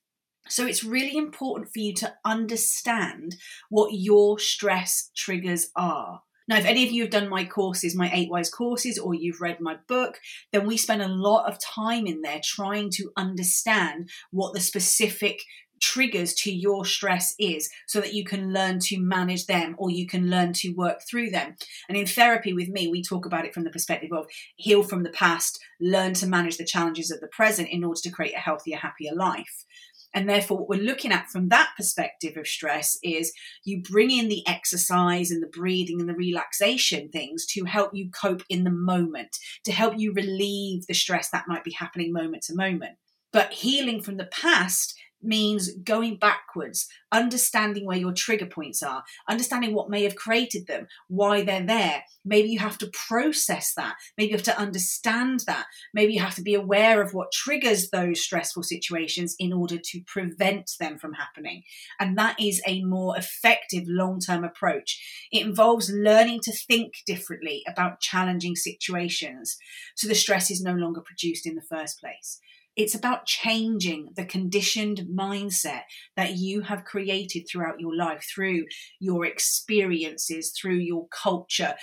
So 0.47 0.65
it's 0.65 0.83
really 0.83 1.15
important 1.15 1.69
for 1.71 1.79
you 1.79 1.93
to 1.95 2.13
understand 2.25 3.35
what 3.69 3.91
your 3.93 4.39
stress 4.39 5.11
triggers 5.15 5.69
are. 5.75 6.23
Now, 6.49 6.57
if 6.57 6.65
any 6.65 6.83
of 6.83 6.91
you 6.91 7.03
have 7.03 7.11
done 7.11 7.29
my 7.29 7.45
courses, 7.45 7.95
my 7.95 8.09
Eight 8.11 8.31
Wise 8.31 8.49
courses, 8.49 8.97
or 8.97 9.13
you've 9.13 9.39
read 9.39 9.61
my 9.61 9.77
book, 9.87 10.19
then 10.51 10.65
we 10.65 10.77
spend 10.77 11.03
a 11.03 11.07
lot 11.07 11.47
of 11.47 11.59
time 11.59 12.07
in 12.07 12.21
there 12.21 12.41
trying 12.43 12.89
to 12.93 13.11
understand 13.15 14.09
what 14.31 14.55
the 14.55 14.59
specific 14.59 15.43
triggers 15.79 16.33
to 16.33 16.51
your 16.51 16.85
stress 16.85 17.35
is 17.39 17.69
so 17.87 18.01
that 18.01 18.13
you 18.15 18.25
can 18.25 18.51
learn 18.51 18.79
to 18.79 18.99
manage 18.99 19.45
them 19.45 19.75
or 19.77 19.91
you 19.91 20.07
can 20.07 20.29
learn 20.29 20.51
to 20.53 20.71
work 20.71 21.01
through 21.07 21.29
them. 21.29 21.55
And 21.87 21.95
in 21.95 22.07
therapy 22.07 22.51
with 22.51 22.67
me, 22.67 22.87
we 22.87 23.03
talk 23.03 23.27
about 23.27 23.45
it 23.45 23.53
from 23.53 23.63
the 23.63 23.69
perspective 23.69 24.11
of 24.11 24.25
heal 24.55 24.81
from 24.81 25.03
the 25.03 25.11
past, 25.11 25.59
learn 25.79 26.15
to 26.15 26.27
manage 26.27 26.57
the 26.57 26.65
challenges 26.65 27.11
of 27.11 27.21
the 27.21 27.27
present 27.27 27.69
in 27.69 27.83
order 27.83 28.01
to 28.01 28.09
create 28.09 28.33
a 28.35 28.39
healthier, 28.39 28.77
happier 28.77 29.13
life. 29.13 29.65
And 30.13 30.27
therefore, 30.27 30.57
what 30.57 30.69
we're 30.69 30.83
looking 30.83 31.11
at 31.11 31.27
from 31.27 31.49
that 31.49 31.69
perspective 31.77 32.35
of 32.35 32.47
stress 32.47 32.97
is 33.03 33.31
you 33.63 33.81
bring 33.81 34.09
in 34.09 34.27
the 34.27 34.45
exercise 34.47 35.29
and 35.29 35.41
the 35.41 35.47
breathing 35.47 35.99
and 35.99 36.09
the 36.09 36.15
relaxation 36.15 37.09
things 37.09 37.45
to 37.47 37.65
help 37.65 37.91
you 37.93 38.09
cope 38.09 38.43
in 38.49 38.63
the 38.63 38.71
moment, 38.71 39.37
to 39.65 39.71
help 39.71 39.97
you 39.97 40.11
relieve 40.13 40.87
the 40.87 40.93
stress 40.93 41.29
that 41.29 41.47
might 41.47 41.63
be 41.63 41.71
happening 41.71 42.11
moment 42.11 42.43
to 42.43 42.55
moment. 42.55 42.97
But 43.31 43.53
healing 43.53 44.01
from 44.01 44.17
the 44.17 44.25
past 44.25 44.95
means 45.21 45.73
going 45.83 46.17
backwards, 46.17 46.88
understanding 47.11 47.85
where 47.85 47.97
your 47.97 48.13
trigger 48.13 48.45
points 48.45 48.81
are, 48.83 49.03
understanding 49.27 49.73
what 49.73 49.89
may 49.89 50.03
have 50.03 50.15
created 50.15 50.67
them, 50.67 50.88
why 51.07 51.43
they're 51.43 51.65
there. 51.65 52.03
Maybe 52.23 52.49
you 52.49 52.59
have 52.59 52.77
to 52.79 52.91
process 53.07 53.73
that. 53.75 53.95
Maybe 54.17 54.31
you 54.31 54.38
have 54.38 54.45
to 54.45 54.59
understand 54.59 55.41
that. 55.47 55.65
Maybe 55.93 56.13
you 56.13 56.19
have 56.19 56.35
to 56.35 56.41
be 56.41 56.55
aware 56.55 57.01
of 57.01 57.13
what 57.13 57.31
triggers 57.31 57.89
those 57.89 58.21
stressful 58.21 58.63
situations 58.63 59.35
in 59.39 59.53
order 59.53 59.77
to 59.77 60.01
prevent 60.05 60.71
them 60.79 60.97
from 60.97 61.13
happening. 61.13 61.63
And 61.99 62.17
that 62.17 62.39
is 62.39 62.61
a 62.65 62.83
more 62.83 63.17
effective 63.17 63.83
long 63.88 64.19
term 64.19 64.43
approach. 64.43 65.27
It 65.31 65.45
involves 65.45 65.89
learning 65.91 66.41
to 66.43 66.51
think 66.51 66.93
differently 67.05 67.63
about 67.67 67.99
challenging 67.99 68.55
situations 68.55 69.57
so 69.95 70.07
the 70.07 70.15
stress 70.15 70.51
is 70.51 70.61
no 70.61 70.73
longer 70.73 71.01
produced 71.01 71.45
in 71.45 71.55
the 71.55 71.61
first 71.61 71.99
place. 71.99 72.39
It's 72.79 72.95
about 72.95 73.25
changing 73.25 74.12
the 74.15 74.24
conditioned 74.24 75.01
mindset 75.13 75.81
that 76.15 76.38
you 76.38 76.62
have 76.62 76.86
created 76.86 77.43
throughout 77.45 77.81
your 77.81 77.93
life 77.93 78.25
through 78.33 78.67
your 79.01 79.25
experiences, 79.25 80.53
through 80.57 80.77
your 80.77 81.05
culture, 81.09 81.75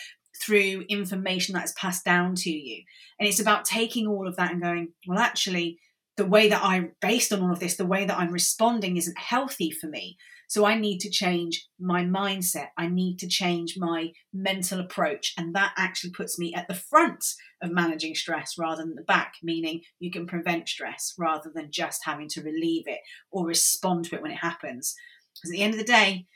through 0.43 0.87
information 0.88 1.53
that's 1.53 1.75
passed 1.79 2.03
down 2.07 2.35
to 2.37 2.50
you. 2.50 2.83
And 3.21 3.29
it's 3.29 3.41
about 3.41 3.67
taking 3.67 4.07
all 4.07 4.26
of 4.26 4.37
that 4.37 4.53
and 4.53 4.62
going, 4.62 4.88
well, 5.07 5.19
actually, 5.19 5.79
the 6.16 6.26
way 6.26 6.49
that 6.49 6.62
I'm 6.62 6.92
based 7.00 7.32
on 7.32 7.42
all 7.42 7.52
of 7.52 7.61
this, 7.61 7.76
the 7.76 7.87
way 7.87 8.04
that 8.06 8.18
I'm 8.18 8.32
responding 8.32 8.96
isn't 8.96 9.18
healthy 9.18 9.70
for 9.70 9.87
me. 9.87 10.16
So 10.49 10.64
I 10.64 10.78
need 10.78 11.00
to 11.00 11.11
change 11.11 11.66
my 11.78 12.04
mindset. 12.04 12.68
I 12.78 12.87
need 12.87 13.18
to 13.18 13.28
change 13.28 13.75
my 13.76 14.12
mental 14.32 14.80
approach. 14.80 15.35
And 15.37 15.54
that 15.54 15.73
actually 15.76 16.11
puts 16.11 16.38
me 16.38 16.54
at 16.54 16.68
the 16.68 16.75
front 16.75 17.25
of 17.62 17.73
managing 17.73 18.14
stress 18.14 18.54
rather 18.56 18.82
than 18.82 18.94
the 18.94 19.02
back, 19.02 19.35
meaning 19.42 19.82
you 19.99 20.11
can 20.11 20.26
prevent 20.26 20.68
stress 20.68 21.14
rather 21.18 21.50
than 21.52 21.73
just 21.73 22.04
having 22.04 22.28
to 22.28 22.42
relieve 22.42 22.85
it 22.87 23.00
or 23.30 23.44
respond 23.44 24.04
to 24.06 24.14
it 24.14 24.23
when 24.23 24.30
it 24.30 24.38
happens. 24.38 24.94
Because 25.35 25.50
at 25.50 25.56
the 25.56 25.62
end 25.62 25.75
of 25.75 25.78
the 25.78 25.85
day, 25.85 26.26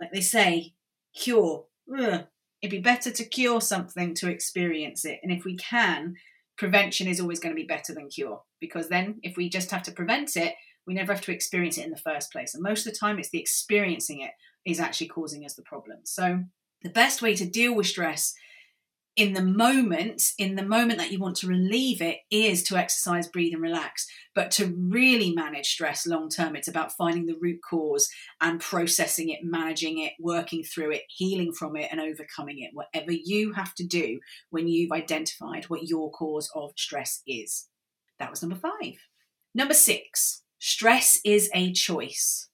like 0.00 0.12
they 0.12 0.20
say, 0.20 0.74
cure. 1.16 1.64
Ugh, 1.98 2.26
it'd 2.60 2.70
be 2.70 2.80
better 2.80 3.10
to 3.10 3.24
cure 3.24 3.60
something 3.60 4.14
to 4.14 4.28
experience 4.28 5.04
it. 5.04 5.20
And 5.22 5.32
if 5.32 5.44
we 5.44 5.56
can, 5.56 6.16
prevention 6.58 7.06
is 7.06 7.20
always 7.20 7.40
going 7.40 7.54
to 7.54 7.60
be 7.60 7.66
better 7.66 7.94
than 7.94 8.08
cure 8.08 8.42
because 8.60 8.88
then 8.88 9.20
if 9.22 9.36
we 9.36 9.48
just 9.48 9.70
have 9.70 9.82
to 9.84 9.92
prevent 9.92 10.36
it, 10.36 10.54
we 10.86 10.94
never 10.94 11.12
have 11.12 11.22
to 11.22 11.32
experience 11.32 11.78
it 11.78 11.84
in 11.84 11.90
the 11.90 11.96
first 11.96 12.32
place. 12.32 12.54
And 12.54 12.62
most 12.62 12.86
of 12.86 12.92
the 12.92 12.98
time, 12.98 13.18
it's 13.18 13.30
the 13.30 13.40
experiencing 13.40 14.20
it 14.20 14.32
is 14.66 14.80
actually 14.80 15.08
causing 15.08 15.44
us 15.44 15.54
the 15.54 15.62
problem. 15.62 15.98
So, 16.04 16.44
the 16.82 16.90
best 16.90 17.22
way 17.22 17.34
to 17.34 17.44
deal 17.44 17.74
with 17.74 17.86
stress 17.86 18.34
in 19.18 19.32
the 19.32 19.42
moment, 19.42 20.22
in 20.38 20.54
the 20.54 20.62
moment 20.62 21.00
that 21.00 21.10
you 21.10 21.18
want 21.18 21.34
to 21.38 21.48
relieve 21.48 22.00
it, 22.00 22.18
is 22.30 22.62
to 22.62 22.76
exercise, 22.76 23.26
breathe, 23.26 23.52
and 23.52 23.60
relax. 23.60 24.06
But 24.32 24.52
to 24.52 24.72
really 24.78 25.34
manage 25.34 25.66
stress 25.66 26.06
long 26.06 26.28
term, 26.28 26.54
it's 26.54 26.68
about 26.68 26.92
finding 26.92 27.26
the 27.26 27.36
root 27.40 27.58
cause 27.68 28.08
and 28.40 28.60
processing 28.60 29.30
it, 29.30 29.40
managing 29.42 29.98
it, 29.98 30.12
working 30.20 30.62
through 30.62 30.92
it, 30.92 31.02
healing 31.08 31.52
from 31.52 31.74
it, 31.74 31.88
and 31.90 32.00
overcoming 32.00 32.60
it. 32.60 32.70
Whatever 32.72 33.10
you 33.10 33.52
have 33.54 33.74
to 33.74 33.84
do 33.84 34.20
when 34.50 34.68
you've 34.68 34.92
identified 34.92 35.64
what 35.64 35.88
your 35.88 36.12
cause 36.12 36.48
of 36.54 36.70
stress 36.76 37.20
is. 37.26 37.66
That 38.20 38.30
was 38.30 38.40
number 38.40 38.56
five. 38.56 38.94
Number 39.52 39.74
six, 39.74 40.44
stress 40.60 41.20
is 41.24 41.50
a 41.52 41.72
choice. 41.72 42.48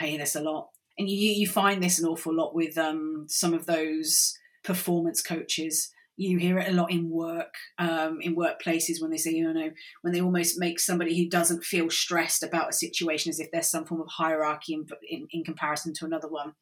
I 0.00 0.06
hear 0.06 0.18
this 0.18 0.36
a 0.36 0.40
lot. 0.40 0.68
And 0.96 1.10
you, 1.10 1.32
you 1.32 1.48
find 1.48 1.82
this 1.82 1.98
an 1.98 2.06
awful 2.06 2.32
lot 2.32 2.54
with 2.54 2.78
um, 2.78 3.26
some 3.28 3.52
of 3.52 3.66
those 3.66 4.38
performance 4.62 5.20
coaches 5.20 5.92
you 6.16 6.38
hear 6.38 6.58
it 6.58 6.68
a 6.68 6.72
lot 6.72 6.90
in 6.90 7.10
work 7.10 7.54
um, 7.78 8.20
in 8.20 8.36
workplaces 8.36 9.00
when 9.00 9.10
they 9.10 9.16
say 9.16 9.30
you 9.30 9.52
know 9.52 9.70
when 10.02 10.12
they 10.12 10.20
almost 10.20 10.58
make 10.58 10.80
somebody 10.80 11.16
who 11.16 11.28
doesn't 11.28 11.64
feel 11.64 11.90
stressed 11.90 12.42
about 12.42 12.70
a 12.70 12.72
situation 12.74 13.30
as 13.30 13.40
if 13.40 13.50
there's 13.50 13.70
some 13.70 13.84
form 13.84 14.00
of 14.00 14.08
hierarchy 14.08 14.74
in, 14.74 14.86
in, 15.08 15.26
in 15.30 15.44
comparison 15.44 15.92
to 15.94 16.04
another 16.04 16.28
one. 16.28 16.54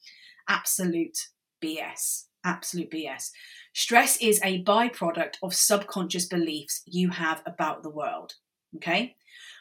Absolute 0.48 1.28
bs 1.64 2.24
absolute 2.44 2.90
bs 2.90 3.30
stress 3.72 4.18
is 4.20 4.38
a 4.44 4.62
byproduct 4.64 5.36
of 5.42 5.54
subconscious 5.54 6.26
beliefs 6.26 6.82
you 6.84 7.08
have 7.08 7.42
about 7.46 7.82
the 7.82 7.88
world 7.88 8.34
okay? 8.76 9.16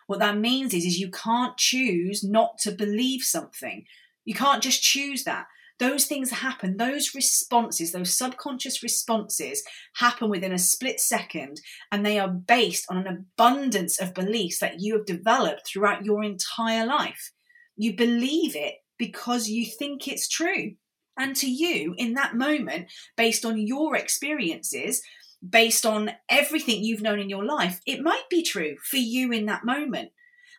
What 0.08 0.20
that 0.20 0.38
means 0.38 0.74
is 0.74 0.86
is 0.86 1.00
you 1.00 1.10
can't 1.10 1.58
choose 1.58 2.24
not 2.24 2.58
to 2.60 2.72
believe 2.72 3.24
something. 3.24 3.86
You 4.26 4.34
can't 4.34 4.64
just 4.64 4.82
choose 4.82 5.24
that 5.24 5.48
those 5.80 6.06
things 6.06 6.32
happen, 6.32 6.78
those 6.78 7.16
responses, 7.16 7.92
those 7.92 8.16
subconscious 8.16 8.84
responses 8.84 9.64
happen 9.96 10.30
within 10.30 10.54
a 10.54 10.58
split 10.58 11.00
second, 11.00 11.60
and 11.92 12.06
they 12.06 12.20
are 12.20 12.30
based 12.30 12.86
on 12.90 12.98
an 12.98 13.08
abundance 13.08 14.00
of 14.00 14.14
beliefs 14.14 14.60
that 14.60 14.80
you 14.80 14.96
have 14.98 15.06
developed 15.06 15.68
throughout 15.68 16.06
your 16.06 16.24
entire 16.24 16.86
life. 16.86 17.32
You 17.76 17.96
believe 17.96 18.56
it 18.56 18.76
because 18.98 19.50
you 19.50 19.66
think 19.66 20.08
it's 20.08 20.28
true. 20.28 20.74
And 21.18 21.36
to 21.38 21.50
you, 21.50 21.94
in 21.98 22.14
that 22.14 22.36
moment, 22.36 22.88
based 23.18 23.46
on 23.46 23.58
your 23.58 23.96
experiences, 23.96 25.02
based 25.48 25.86
on 25.86 26.12
everything 26.30 26.84
you've 26.84 27.02
known 27.02 27.20
in 27.20 27.30
your 27.30 27.46
life, 27.46 27.80
it 27.86 28.02
might 28.02 28.24
be 28.30 28.44
true 28.44 28.76
for 28.84 28.98
you 28.98 29.32
in 29.32 29.46
that 29.48 29.66
moment. 29.66 30.12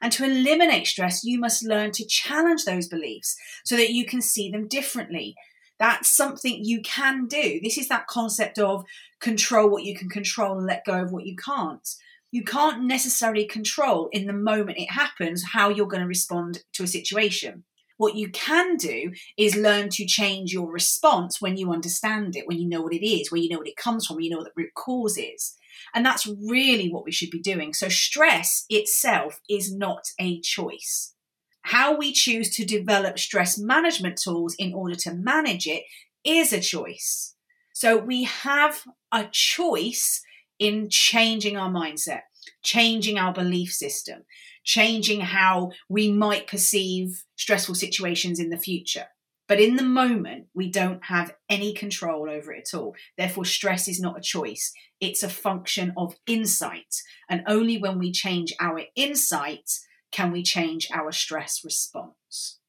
And 0.05 0.13
to 0.13 0.25
eliminate 0.27 0.87
stress, 0.87 1.25
you 1.25 1.41
must 1.41 1.65
learn 1.65 1.91
to 1.93 2.05
challenge 2.05 2.67
those 2.67 2.89
beliefs 2.89 3.39
so 3.65 3.75
that 3.77 3.93
you 3.93 4.05
can 4.05 4.21
see 4.21 4.51
them 4.51 4.69
differently. 4.69 5.35
That's 5.79 6.11
something 6.11 6.63
you 6.63 6.83
can 6.83 7.27
do. 7.27 7.59
This 7.63 7.79
is 7.79 7.89
that 7.89 8.07
concept 8.07 8.59
of 8.59 8.85
control 9.23 9.71
what 9.71 9.85
you 9.85 9.97
can 9.97 10.11
control 10.11 10.59
and 10.59 10.67
let 10.67 10.85
go 10.85 11.01
of 11.01 11.11
what 11.11 11.25
you 11.25 11.37
can't. 11.37 11.89
You 12.33 12.45
can't 12.45 12.85
necessarily 12.85 13.47
control 13.47 14.11
in 14.13 14.27
the 14.27 14.35
moment 14.35 14.77
it 14.77 14.91
happens 14.91 15.43
how 15.55 15.71
you're 15.71 15.87
going 15.87 16.03
to 16.03 16.07
respond 16.07 16.63
to 16.75 16.83
a 16.83 16.87
situation. 16.87 17.65
What 17.97 18.15
you 18.15 18.29
can 18.29 18.77
do 18.77 19.11
is 19.39 19.57
learn 19.57 19.89
to 19.89 20.05
change 20.05 20.53
your 20.53 20.71
response 20.71 21.41
when 21.41 21.57
you 21.57 21.73
understand 21.73 22.37
it, 22.37 22.47
when 22.47 22.59
you 22.59 22.69
know 22.69 22.83
what 22.83 22.93
it 22.93 23.07
is, 23.07 23.33
when 23.33 23.43
you 23.43 23.49
know 23.49 23.59
what 23.59 23.69
it 23.69 23.77
comes 23.77 24.05
from, 24.05 24.21
you 24.21 24.29
know 24.29 24.37
what 24.37 24.49
the 24.55 24.63
root 24.63 24.75
cause 24.75 25.17
is. 25.17 25.57
And 25.95 26.05
that's 26.05 26.27
really 26.27 26.91
what 26.91 27.05
we 27.05 27.13
should 27.13 27.31
be 27.31 27.41
doing. 27.41 27.73
So, 27.73 27.89
stress 27.89 28.65
itself 28.69 29.41
is 29.49 29.75
not 29.75 30.05
a 30.19 30.41
choice. 30.41 31.15
How 31.63 31.97
we 31.97 32.13
choose 32.13 32.55
to 32.57 32.65
develop 32.65 33.19
stress 33.19 33.59
management 33.59 34.21
tools 34.23 34.55
in 34.59 34.75
order 34.75 34.95
to 34.97 35.15
manage 35.15 35.67
it 35.67 35.85
is 36.25 36.53
a 36.53 36.61
choice. 36.61 37.35
So, 37.73 37.97
we 37.97 38.25
have 38.25 38.85
a 39.13 39.27
choice 39.31 40.23
in 40.59 40.89
changing 40.89 41.57
our 41.57 41.71
mindset, 41.71 42.23
changing 42.63 43.19
our 43.19 43.33
belief 43.33 43.73
system, 43.73 44.25
changing 44.65 45.21
how 45.21 45.73
we 45.89 46.11
might 46.11 46.47
perceive 46.47 47.25
stressful 47.37 47.75
situations 47.75 48.39
in 48.41 48.51
the 48.51 48.57
future. 48.57 49.07
But 49.47 49.61
in 49.61 49.77
the 49.77 49.83
moment, 49.83 50.47
we 50.55 50.71
don't 50.71 51.05
have 51.05 51.35
any 51.51 51.75
control 51.75 52.31
over 52.31 52.53
it 52.53 52.69
at 52.73 52.79
all. 52.79 52.95
Therefore, 53.19 53.45
stress 53.45 53.89
is 53.89 54.01
not 54.01 54.19
a 54.19 54.23
choice, 54.23 54.73
it's 55.01 55.23
a 55.23 55.29
function 55.29 55.93
of 55.97 56.17
insight. 56.27 57.03
And 57.29 57.43
only 57.47 57.77
when 57.77 57.99
we 57.99 58.11
change 58.11 58.55
our 58.59 58.83
insight 58.97 59.71
can 60.11 60.33
we 60.33 60.43
change 60.43 60.89
our 60.93 61.13
stress 61.13 61.63
response. 61.65 62.61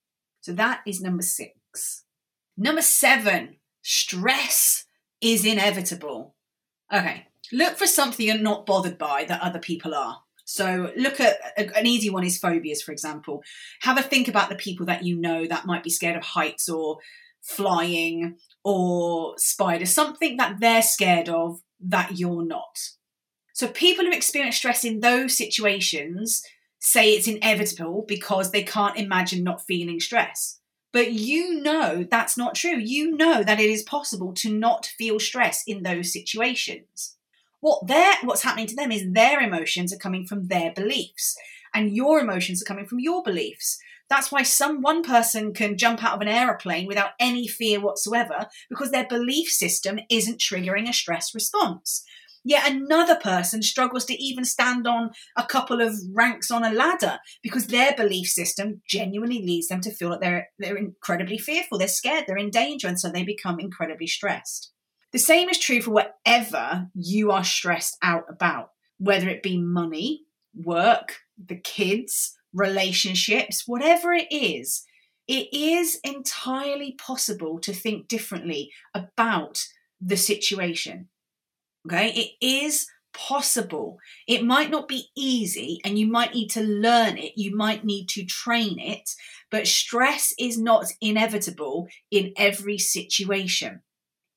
So 0.42 0.52
that 0.54 0.82
is 0.86 1.02
number 1.02 1.24
six. 1.24 2.04
Number 2.58 2.82
seven, 2.82 3.58
stress 3.82 4.86
is 5.22 5.46
inevitable. 5.46 6.36
Okay, 6.94 7.28
look 7.52 7.78
for 7.78 7.88
something 7.88 8.26
you're 8.26 8.38
not 8.38 8.66
bothered 8.66 8.98
by 8.98 9.26
that 9.26 9.42
other 9.42 9.60
people 9.60 9.96
are. 9.96 10.25
So 10.46 10.92
look 10.96 11.20
at 11.20 11.38
an 11.58 11.88
easy 11.88 12.10
one 12.10 12.24
is 12.24 12.38
phobias, 12.38 12.82
for 12.82 12.92
example. 12.92 13.44
Have 13.82 13.98
a 13.98 14.04
think 14.04 14.28
about 14.28 14.50
the 14.50 14.56
people 14.56 14.86
that 14.86 15.04
you 15.04 15.18
know 15.18 15.46
that 15.48 15.66
might 15.66 15.84
be 15.84 15.90
scared 15.90 16.16
of 16.16 16.24
heights 16.24 16.70
or 16.70 17.00
flying 17.42 18.38
or 18.64 19.34
spiders, 19.38 19.94
something 19.94 20.38
that 20.38 20.60
they're 20.60 20.84
scared 20.84 21.30
of 21.30 21.60
that 21.80 22.18
you're 22.18 22.46
not. 22.46 22.80
So 23.54 23.68
people 23.68 24.06
who 24.06 24.12
experience 24.12 24.58
stress 24.58 24.84
in 24.84 25.00
those 25.00 25.36
situations 25.36 26.44
say 26.80 27.14
it's 27.14 27.28
inevitable 27.28 28.06
because 28.08 28.52
they 28.52 28.64
can't 28.64 28.98
imagine 28.98 29.44
not 29.44 29.66
feeling 29.66 30.00
stress. 30.00 30.60
But 30.94 31.12
you 31.12 31.62
know 31.62 32.06
that's 32.10 32.38
not 32.38 32.56
true. 32.56 32.78
You 32.78 33.18
know 33.18 33.44
that 33.44 33.60
it 33.60 33.70
is 33.70 33.84
possible 33.84 34.34
to 34.36 34.54
not 34.54 34.86
feel 34.86 35.20
stress 35.20 35.64
in 35.66 35.84
those 35.84 36.14
situations 36.14 37.15
what 37.66 37.88
their 37.88 38.14
what's 38.24 38.44
happening 38.44 38.68
to 38.68 38.76
them 38.76 38.92
is 38.92 39.12
their 39.12 39.40
emotions 39.40 39.92
are 39.92 39.98
coming 39.98 40.24
from 40.28 40.48
their 40.50 40.72
beliefs 40.74 41.36
and 41.74 41.96
your 41.96 42.20
emotions 42.20 42.62
are 42.62 42.66
coming 42.66 42.86
from 42.86 43.00
your 43.00 43.24
beliefs 43.24 43.80
that's 44.08 44.32
why 44.32 44.44
some 44.44 44.84
one 44.84 45.02
person 45.02 45.52
can 45.52 45.80
jump 45.80 46.04
out 46.04 46.14
of 46.14 46.22
an 46.22 46.28
aeroplane 46.28 46.86
without 46.86 47.12
any 47.20 47.48
fear 47.48 47.82
whatsoever 47.82 48.46
because 48.70 48.92
their 48.92 49.08
belief 49.08 49.48
system 49.48 50.00
isn't 50.12 50.40
triggering 50.40 50.88
a 50.88 50.94
stress 50.94 51.34
response 51.34 52.06
Yet 52.48 52.72
another 52.72 53.16
person 53.16 53.64
struggles 53.64 54.06
to 54.06 54.24
even 54.24 54.46
stand 54.46 54.86
on 54.86 55.10
a 55.36 55.44
couple 55.44 55.82
of 55.82 55.96
ranks 56.14 56.52
on 56.52 56.64
a 56.64 56.72
ladder 56.72 57.18
because 57.42 57.66
their 57.66 57.96
belief 57.96 58.28
system 58.28 58.84
genuinely 58.88 59.40
leads 59.40 59.68
them 59.68 59.82
to 59.82 59.92
feel 59.92 60.12
that 60.12 60.22
they're 60.22 60.50
they're 60.60 60.78
incredibly 60.78 61.40
fearful, 61.40 61.80
they're 61.80 61.88
scared, 61.88 62.26
they're 62.28 62.38
in 62.38 62.52
danger, 62.52 62.88
and 62.88 63.00
so 63.00 63.10
they 63.10 63.24
become 63.24 63.60
incredibly 63.60 64.06
stressed. 64.06 64.75
The 65.16 65.20
same 65.20 65.48
is 65.48 65.60
true 65.60 65.82
for 65.82 65.92
whatever 65.92 66.90
you 66.94 67.32
are 67.32 67.46
stressed 67.46 67.98
out 68.02 68.26
about, 68.28 68.72
whether 68.98 69.30
it 69.30 69.42
be 69.42 69.58
money, 69.58 70.24
work, 70.54 71.20
the 71.38 71.56
kids, 71.56 72.36
relationships, 72.52 73.64
whatever 73.66 74.12
it 74.12 74.28
is. 74.30 74.84
It 75.26 75.48
is 75.54 76.02
entirely 76.04 76.98
possible 77.00 77.60
to 77.60 77.72
think 77.72 78.10
differently 78.10 78.74
about 78.94 79.66
the 80.02 80.18
situation. 80.18 81.08
Okay, 81.88 82.10
it 82.10 82.46
is 82.46 82.86
possible. 83.14 84.00
It 84.28 84.44
might 84.44 84.70
not 84.70 84.90
be 84.90 85.12
easy 85.16 85.80
and 85.86 85.98
you 85.98 86.08
might 86.08 86.34
need 86.34 86.50
to 86.50 86.62
learn 86.62 87.18
it, 87.18 87.38
you 87.38 87.56
might 87.56 87.86
need 87.86 88.10
to 88.10 88.26
train 88.26 88.80
it, 88.80 89.12
but 89.50 89.66
stress 89.66 90.34
is 90.38 90.60
not 90.60 90.88
inevitable 91.00 91.88
in 92.12 92.34
every 92.36 92.78
situation 92.78 93.82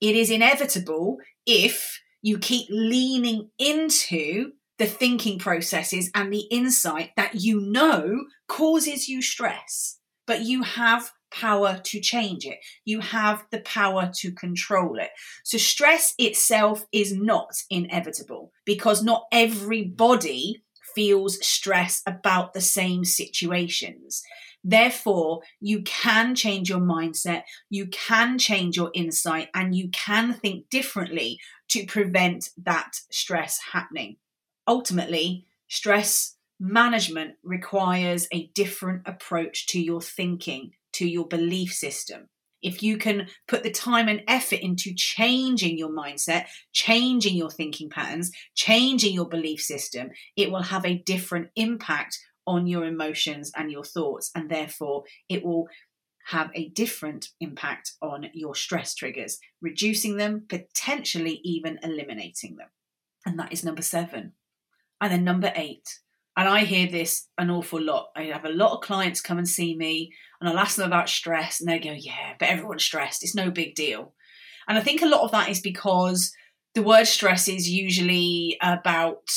it 0.01 0.15
is 0.15 0.31
inevitable 0.31 1.19
if 1.47 2.01
you 2.23 2.39
keep 2.39 2.67
leaning 2.71 3.51
into 3.59 4.53
the 4.79 4.87
thinking 4.87 5.39
processes 5.39 6.11
and 6.15 6.33
the 6.33 6.47
insight 6.51 7.11
that 7.17 7.35
you 7.35 7.61
know 7.61 8.25
causes 8.47 9.09
you 9.09 9.21
stress, 9.21 9.99
but 10.27 10.43
you 10.43 10.63
have 10.63 11.11
power 11.31 11.81
to 11.85 12.01
change 12.01 12.47
it. 12.47 12.59
You 12.85 13.01
have 13.01 13.45
the 13.51 13.61
power 13.61 14.11
to 14.17 14.33
control 14.33 14.99
it. 14.99 15.11
So, 15.45 15.59
stress 15.59 16.15
itself 16.19 16.87
is 16.93 17.13
not 17.13 17.51
inevitable 17.71 18.53
because 18.65 19.03
not 19.03 19.25
everybody 19.33 20.63
feels 20.95 21.45
stress 21.47 22.03
about 22.07 22.55
the 22.55 22.61
same 22.61 23.05
situations. 23.05 24.23
Therefore, 24.65 25.43
you 25.61 25.83
can 25.83 26.35
change 26.35 26.69
your 26.69 26.81
mindset, 26.81 27.45
you 27.71 27.87
can 27.87 28.39
change 28.39 28.77
your 28.77 28.91
insight, 28.95 29.49
and 29.55 29.75
you 29.75 29.89
can 29.91 30.35
think 30.35 30.69
differently 30.69 31.39
to 31.69 31.87
prevent 31.87 32.51
that 32.65 33.01
stress 33.11 33.61
happening. 33.73 34.17
Ultimately, 34.67 35.47
stress 35.69 36.37
management 36.61 37.37
requires 37.43 38.27
a 38.33 38.49
different 38.49 39.03
approach 39.07 39.67
to 39.69 39.81
your 39.81 40.01
thinking, 40.01 40.73
to 40.95 41.09
your 41.09 41.27
belief 41.27 41.73
system. 41.73 42.29
If 42.61 42.83
you 42.83 42.99
can 42.99 43.29
put 43.47 43.63
the 43.63 43.71
time 43.71 44.09
and 44.09 44.23
effort 44.27 44.59
into 44.59 44.93
changing 44.95 45.79
your 45.79 45.91
mindset, 45.91 46.47
changing 46.73 47.37
your 47.37 47.51
thinking 47.51 47.89
patterns, 47.89 48.33
changing 48.55 49.15
your 49.15 49.29
belief 49.29 49.61
system, 49.61 50.11
it 50.37 50.51
will 50.51 50.63
have 50.63 50.85
a 50.85 50.99
different 50.99 51.51
impact 51.55 52.19
on 52.49 52.67
your 52.67 52.85
emotions 52.85 53.53
and 53.57 53.71
your 53.71 53.85
thoughts, 53.85 54.31
and 54.35 54.51
therefore 54.51 55.05
it 55.29 55.45
will 55.45 55.69
have 56.27 56.51
a 56.55 56.69
different 56.71 57.29
impact 57.41 57.93
on 58.03 58.27
your 58.35 58.55
stress 58.55 58.95
triggers, 58.95 59.39
reducing 59.63 60.17
them, 60.17 60.45
potentially 60.49 61.41
even 61.45 61.79
eliminating 61.83 62.57
them. 62.57 62.69
And 63.25 63.39
that 63.39 63.53
is 63.53 63.65
number 63.65 63.83
seven. 63.83 64.33
And 65.01 65.13
then 65.13 65.25
number 65.25 65.53
eight, 65.55 65.89
and 66.37 66.49
I 66.49 66.61
hear 66.61 66.89
this 66.89 67.29
an 67.37 67.51
awful 67.51 67.81
lot. 67.81 68.11
I 68.15 68.25
have 68.25 68.45
a 68.45 68.51
lot 68.51 68.73
of 68.73 68.83
clients 68.83 69.21
come 69.21 69.39
and 69.39 69.49
see 69.49 69.77
me, 69.77 70.13
and 70.41 70.49
I'll 70.49 70.59
ask 70.59 70.77
them 70.77 70.87
about 70.87 71.09
stress, 71.09 71.61
and 71.61 71.69
they 71.69 71.79
go, 71.79 71.93
Yeah, 71.93 72.35
but 72.39 72.49
everyone's 72.49 72.85
stressed. 72.85 73.25
It's 73.25 73.35
no 73.35 73.51
big 73.51 73.75
deal. 73.75 74.15
And 74.69 74.79
I 74.79 74.83
think 74.83 75.03
a 75.03 75.09
lot 75.09 75.23
of 75.23 75.33
that 75.33 75.49
is 75.49 75.61
because 75.61 76.33
the 76.75 76.83
word 76.83 77.07
stress 77.07 77.49
is 77.49 77.69
usually 77.69 78.57
about 78.63 79.29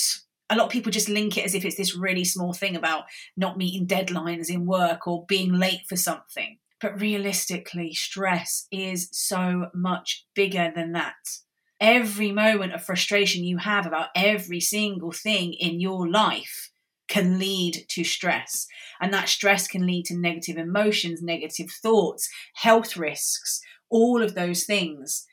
a 0.52 0.56
lot 0.56 0.66
of 0.66 0.72
people 0.72 0.92
just 0.92 1.08
link 1.08 1.38
it 1.38 1.46
as 1.46 1.56
if 1.56 1.64
it's 1.64 1.78
this 1.78 1.96
really 1.96 2.26
small 2.26 2.52
thing 2.52 2.76
about 2.76 3.06
not 3.38 3.58
meeting 3.58 3.88
deadlines 3.88 4.50
in 4.50 4.66
work 4.66 5.08
or 5.08 5.26
being 5.26 5.54
late 5.54 5.82
for 5.88 5.96
something. 5.96 6.58
But 6.82 7.00
realistically, 7.00 7.94
stress 7.94 8.68
is 8.70 9.08
so 9.14 9.68
much 9.74 10.26
bigger 10.36 10.70
than 10.76 10.92
that. 10.92 11.16
Every 11.80 12.32
moment 12.32 12.74
of 12.74 12.84
frustration 12.84 13.46
you 13.46 13.60
have 13.60 13.86
about 13.86 14.10
every 14.14 14.60
single 14.60 15.14
thing 15.14 15.54
in 15.54 15.80
your 15.80 16.10
life 16.10 16.72
can 17.08 17.40
lead 17.40 17.86
to 17.90 18.04
stress. 18.04 18.68
And 19.00 19.14
that 19.14 19.30
stress 19.30 19.68
can 19.68 19.86
lead 19.86 20.06
to 20.06 20.18
negative 20.18 20.58
emotions, 20.58 21.22
negative 21.22 21.72
thoughts, 21.82 22.30
health 22.56 22.98
risks, 22.98 23.62
all 23.90 24.22
of 24.22 24.36
those 24.36 24.66
things. 24.66 25.26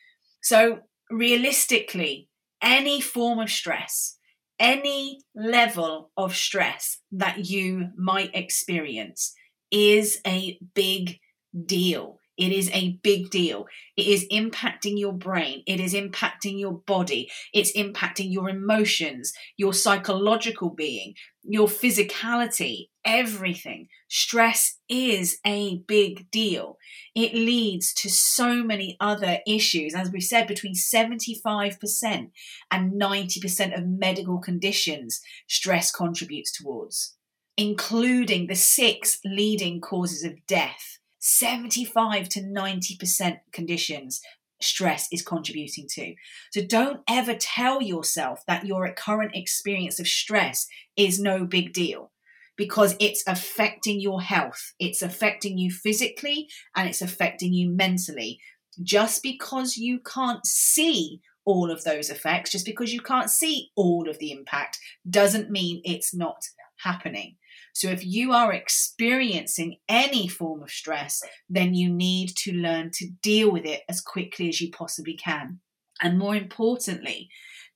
So, 0.42 0.80
realistically, 1.10 2.28
any 2.62 3.00
form 3.00 3.40
of 3.40 3.50
stress 3.50 4.17
any 4.58 5.20
level 5.34 6.10
of 6.16 6.34
stress 6.34 6.98
that 7.12 7.46
you 7.46 7.88
might 7.96 8.34
experience 8.34 9.34
is 9.70 10.20
a 10.26 10.58
big 10.74 11.18
deal. 11.66 12.17
It 12.38 12.52
is 12.52 12.70
a 12.72 12.98
big 13.02 13.30
deal. 13.30 13.66
It 13.96 14.06
is 14.06 14.26
impacting 14.32 14.96
your 14.96 15.12
brain. 15.12 15.64
It 15.66 15.80
is 15.80 15.92
impacting 15.92 16.58
your 16.58 16.72
body. 16.72 17.28
It's 17.52 17.76
impacting 17.76 18.32
your 18.32 18.48
emotions, 18.48 19.32
your 19.56 19.74
psychological 19.74 20.70
being, 20.70 21.14
your 21.42 21.66
physicality, 21.66 22.90
everything. 23.04 23.88
Stress 24.08 24.78
is 24.88 25.38
a 25.44 25.78
big 25.88 26.30
deal. 26.30 26.78
It 27.16 27.34
leads 27.34 27.92
to 27.94 28.08
so 28.08 28.62
many 28.62 28.96
other 29.00 29.38
issues. 29.44 29.92
As 29.92 30.12
we 30.12 30.20
said, 30.20 30.46
between 30.46 30.74
75% 30.74 32.30
and 32.70 32.92
90% 32.92 33.76
of 33.76 33.86
medical 33.86 34.38
conditions, 34.38 35.20
stress 35.48 35.90
contributes 35.90 36.52
towards, 36.52 37.16
including 37.56 38.46
the 38.46 38.54
six 38.54 39.18
leading 39.24 39.80
causes 39.80 40.22
of 40.22 40.46
death 40.46 40.97
75 41.18 42.28
to 42.30 42.40
90% 42.40 43.38
conditions 43.52 44.20
stress 44.60 45.08
is 45.12 45.22
contributing 45.22 45.86
to. 45.88 46.14
So 46.52 46.62
don't 46.64 47.00
ever 47.08 47.34
tell 47.34 47.80
yourself 47.80 48.42
that 48.46 48.66
your 48.66 48.92
current 48.92 49.34
experience 49.34 50.00
of 50.00 50.08
stress 50.08 50.66
is 50.96 51.20
no 51.20 51.44
big 51.44 51.72
deal 51.72 52.10
because 52.56 52.96
it's 52.98 53.22
affecting 53.26 54.00
your 54.00 54.20
health. 54.20 54.74
It's 54.78 55.02
affecting 55.02 55.58
you 55.58 55.70
physically 55.70 56.48
and 56.74 56.88
it's 56.88 57.02
affecting 57.02 57.52
you 57.52 57.70
mentally. 57.70 58.40
Just 58.82 59.22
because 59.22 59.76
you 59.76 60.00
can't 60.00 60.44
see 60.44 61.20
all 61.44 61.70
of 61.70 61.84
those 61.84 62.10
effects, 62.10 62.50
just 62.50 62.66
because 62.66 62.92
you 62.92 63.00
can't 63.00 63.30
see 63.30 63.70
all 63.74 64.08
of 64.08 64.18
the 64.18 64.32
impact, 64.32 64.78
doesn't 65.08 65.50
mean 65.50 65.80
it's 65.84 66.14
not 66.14 66.44
happening. 66.78 67.36
So 67.72 67.88
if 67.88 68.04
you 68.04 68.32
are 68.32 68.52
experiencing 68.52 69.76
any 69.88 70.28
form 70.28 70.62
of 70.62 70.70
stress, 70.70 71.22
then 71.48 71.74
you 71.74 71.90
need 71.90 72.30
to 72.38 72.52
learn 72.52 72.90
to 72.94 73.08
deal 73.22 73.50
with 73.50 73.64
it 73.64 73.82
as 73.88 74.00
quickly 74.00 74.48
as 74.48 74.60
you 74.60 74.70
possibly 74.70 75.14
can. 75.14 75.60
And 76.00 76.18
more 76.18 76.36
importantly, 76.36 77.28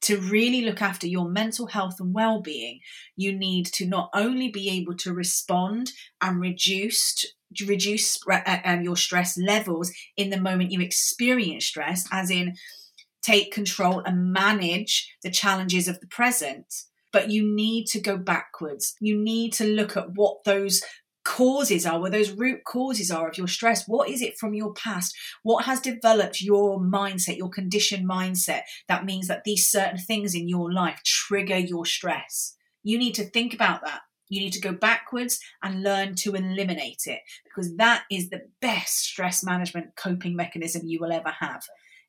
to 0.02 0.18
really 0.18 0.62
look 0.62 0.82
after 0.82 1.06
your 1.06 1.28
mental 1.28 1.66
health 1.66 2.00
and 2.00 2.12
well-being, 2.12 2.80
you 3.16 3.32
need 3.32 3.66
to 3.66 3.86
not 3.86 4.10
only 4.14 4.48
be 4.48 4.68
able 4.70 4.96
to 4.96 5.12
respond 5.12 5.92
and 6.20 6.40
reduce 6.40 7.24
reduce 7.66 8.18
uh, 8.30 8.58
um, 8.64 8.80
your 8.80 8.96
stress 8.96 9.36
levels 9.36 9.92
in 10.16 10.30
the 10.30 10.40
moment 10.40 10.72
you 10.72 10.80
experience 10.80 11.66
stress, 11.66 12.08
as 12.10 12.30
in 12.30 12.54
take 13.22 13.52
control 13.52 14.00
and 14.00 14.32
manage 14.32 15.14
the 15.22 15.30
challenges 15.30 15.86
of 15.86 16.00
the 16.00 16.06
present, 16.06 16.66
but 17.12 17.30
you 17.30 17.46
need 17.46 17.86
to 17.88 18.00
go 18.00 18.16
backwards. 18.16 18.94
You 19.00 19.16
need 19.16 19.52
to 19.54 19.64
look 19.64 19.96
at 19.96 20.14
what 20.14 20.44
those 20.44 20.82
causes 21.24 21.86
are, 21.86 22.00
what 22.00 22.12
those 22.12 22.32
root 22.32 22.64
causes 22.64 23.10
are 23.10 23.28
of 23.28 23.38
your 23.38 23.48
stress. 23.48 23.86
What 23.86 24.08
is 24.08 24.22
it 24.22 24.38
from 24.38 24.54
your 24.54 24.72
past? 24.74 25.14
What 25.42 25.64
has 25.64 25.80
developed 25.80 26.40
your 26.40 26.80
mindset, 26.80 27.36
your 27.36 27.50
conditioned 27.50 28.08
mindset 28.08 28.62
that 28.88 29.04
means 29.04 29.28
that 29.28 29.44
these 29.44 29.68
certain 29.68 29.98
things 29.98 30.34
in 30.34 30.48
your 30.48 30.72
life 30.72 31.00
trigger 31.04 31.58
your 31.58 31.86
stress? 31.86 32.56
You 32.82 32.98
need 32.98 33.14
to 33.14 33.24
think 33.24 33.54
about 33.54 33.82
that. 33.84 34.00
You 34.28 34.40
need 34.40 34.54
to 34.54 34.60
go 34.60 34.72
backwards 34.72 35.38
and 35.62 35.82
learn 35.82 36.14
to 36.16 36.34
eliminate 36.34 37.02
it 37.06 37.20
because 37.44 37.76
that 37.76 38.04
is 38.10 38.30
the 38.30 38.42
best 38.60 38.98
stress 38.98 39.44
management 39.44 39.94
coping 39.94 40.34
mechanism 40.34 40.82
you 40.86 40.98
will 41.00 41.12
ever 41.12 41.34
have. 41.38 41.62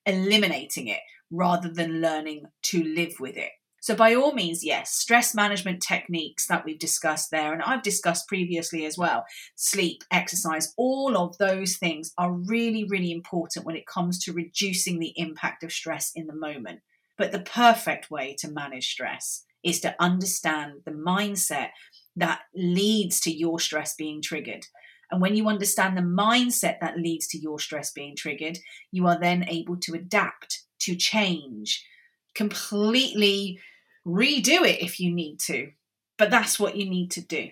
Eliminating 0.05 0.87
it 0.87 1.01
rather 1.29 1.69
than 1.69 2.01
learning 2.01 2.45
to 2.63 2.83
live 2.83 3.15
with 3.19 3.35
it. 3.35 3.51
So, 3.83 3.95
by 3.95 4.15
all 4.15 4.31
means, 4.31 4.63
yes, 4.63 4.91
stress 4.93 5.35
management 5.35 5.81
techniques 5.81 6.47
that 6.47 6.63
we've 6.63 6.79
discussed 6.79 7.31
there, 7.31 7.51
and 7.51 7.61
I've 7.61 7.83
discussed 7.83 8.29
previously 8.29 8.85
as 8.85 8.97
well 8.97 9.25
sleep, 9.57 10.05
exercise, 10.09 10.73
all 10.77 11.17
of 11.17 11.37
those 11.37 11.75
things 11.75 12.13
are 12.17 12.31
really, 12.31 12.85
really 12.85 13.11
important 13.11 13.65
when 13.65 13.75
it 13.75 13.85
comes 13.85 14.23
to 14.23 14.31
reducing 14.31 14.99
the 14.99 15.11
impact 15.17 15.65
of 15.65 15.73
stress 15.73 16.13
in 16.15 16.27
the 16.27 16.33
moment. 16.33 16.79
But 17.17 17.33
the 17.33 17.41
perfect 17.41 18.09
way 18.09 18.37
to 18.39 18.49
manage 18.49 18.89
stress 18.89 19.43
is 19.65 19.81
to 19.81 19.93
understand 19.99 20.75
the 20.85 20.91
mindset 20.91 21.71
that 22.15 22.39
leads 22.55 23.19
to 23.19 23.31
your 23.31 23.59
stress 23.59 23.95
being 23.95 24.21
triggered. 24.21 24.65
And 25.11 25.19
when 25.21 25.35
you 25.35 25.49
understand 25.49 25.97
the 25.97 26.01
mindset 26.03 26.79
that 26.79 26.99
leads 26.99 27.27
to 27.27 27.37
your 27.37 27.59
stress 27.59 27.91
being 27.91 28.15
triggered, 28.15 28.59
you 28.93 29.07
are 29.07 29.19
then 29.19 29.43
able 29.49 29.75
to 29.81 29.93
adapt, 29.93 30.63
to 30.83 30.95
change, 30.95 31.85
completely 32.33 33.59
redo 34.05 34.67
it 34.67 34.81
if 34.81 34.99
you 34.99 35.13
need 35.13 35.39
to, 35.41 35.71
but 36.17 36.29
that's 36.29 36.59
what 36.59 36.75
you 36.75 36.89
need 36.89 37.11
to 37.11 37.21
do. 37.21 37.49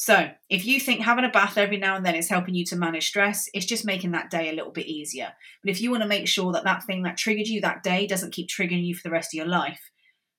So, 0.00 0.30
if 0.48 0.64
you 0.64 0.78
think 0.78 1.00
having 1.00 1.24
a 1.24 1.28
bath 1.28 1.58
every 1.58 1.76
now 1.76 1.96
and 1.96 2.06
then 2.06 2.14
is 2.14 2.28
helping 2.28 2.54
you 2.54 2.64
to 2.66 2.76
manage 2.76 3.08
stress, 3.08 3.48
it's 3.52 3.66
just 3.66 3.84
making 3.84 4.12
that 4.12 4.30
day 4.30 4.48
a 4.48 4.52
little 4.52 4.70
bit 4.70 4.86
easier. 4.86 5.32
But 5.60 5.70
if 5.72 5.80
you 5.80 5.90
want 5.90 6.04
to 6.04 6.08
make 6.08 6.28
sure 6.28 6.52
that 6.52 6.62
that 6.62 6.84
thing 6.84 7.02
that 7.02 7.16
triggered 7.16 7.48
you 7.48 7.60
that 7.62 7.82
day 7.82 8.06
doesn't 8.06 8.32
keep 8.32 8.48
triggering 8.48 8.86
you 8.86 8.94
for 8.94 9.02
the 9.02 9.10
rest 9.10 9.34
of 9.34 9.38
your 9.38 9.48
life, 9.48 9.90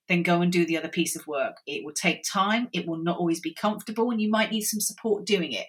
then 0.07 0.23
go 0.23 0.41
and 0.41 0.49
do 0.49 0.65
the 0.65 0.77
other 0.77 0.87
piece 0.87 1.17
of 1.17 1.27
work. 1.27 1.57
It 1.67 1.83
will 1.83 1.93
take 1.93 2.23
time, 2.23 2.69
it 2.71 2.87
will 2.87 3.03
not 3.03 3.17
always 3.17 3.41
be 3.41 3.53
comfortable, 3.53 4.11
and 4.11 4.21
you 4.21 4.29
might 4.29 4.49
need 4.49 4.61
some 4.61 4.79
support 4.79 5.25
doing 5.25 5.51
it. 5.51 5.67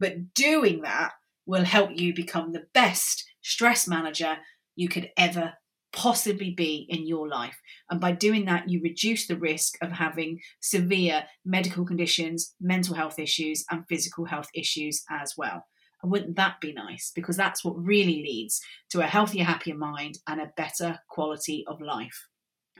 But 0.00 0.34
doing 0.34 0.82
that 0.82 1.12
will 1.46 1.64
help 1.64 1.90
you 1.94 2.12
become 2.12 2.52
the 2.52 2.66
best 2.74 3.24
stress 3.40 3.86
manager 3.86 4.38
you 4.74 4.88
could 4.88 5.10
ever 5.16 5.54
possibly 5.92 6.50
be 6.50 6.86
in 6.88 7.06
your 7.06 7.28
life. 7.28 7.60
And 7.90 8.00
by 8.00 8.12
doing 8.12 8.44
that, 8.46 8.68
you 8.68 8.80
reduce 8.82 9.26
the 9.26 9.38
risk 9.38 9.74
of 9.82 9.92
having 9.92 10.40
severe 10.60 11.24
medical 11.44 11.84
conditions, 11.84 12.54
mental 12.60 12.94
health 12.94 13.18
issues, 13.18 13.64
and 13.70 13.84
physical 13.88 14.26
health 14.26 14.48
issues 14.54 15.02
as 15.10 15.34
well. 15.36 15.66
And 16.02 16.12
wouldn't 16.12 16.36
that 16.36 16.60
be 16.60 16.72
nice? 16.72 17.10
Because 17.14 17.36
that's 17.36 17.64
what 17.64 17.76
really 17.76 18.22
leads 18.22 18.60
to 18.90 19.00
a 19.00 19.06
healthier, 19.06 19.44
happier 19.44 19.76
mind 19.76 20.18
and 20.28 20.40
a 20.40 20.52
better 20.56 21.00
quality 21.08 21.64
of 21.66 21.80
life. 21.80 22.28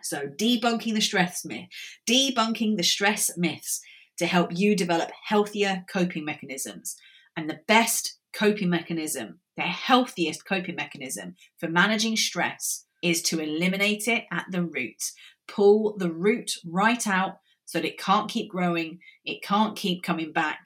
So, 0.02 0.28
debunking 0.28 0.94
the 0.94 1.00
stress 1.00 1.44
myth, 1.44 1.66
debunking 2.08 2.76
the 2.76 2.84
stress 2.84 3.36
myths 3.36 3.80
to 4.18 4.26
help 4.26 4.50
you 4.54 4.76
develop 4.76 5.10
healthier 5.24 5.84
coping 5.92 6.24
mechanisms. 6.24 6.96
And 7.36 7.48
the 7.48 7.60
best 7.66 8.18
coping 8.32 8.70
mechanism, 8.70 9.40
the 9.56 9.62
healthiest 9.62 10.44
coping 10.44 10.76
mechanism 10.76 11.34
for 11.58 11.68
managing 11.68 12.16
stress 12.16 12.84
is 13.02 13.22
to 13.22 13.40
eliminate 13.40 14.08
it 14.08 14.24
at 14.32 14.46
the 14.50 14.62
root. 14.62 15.12
Pull 15.46 15.96
the 15.98 16.10
root 16.10 16.52
right 16.66 17.06
out 17.06 17.38
so 17.64 17.78
that 17.78 17.86
it 17.86 17.98
can't 17.98 18.30
keep 18.30 18.50
growing, 18.50 18.98
it 19.24 19.42
can't 19.42 19.76
keep 19.76 20.02
coming 20.02 20.32
back. 20.32 20.64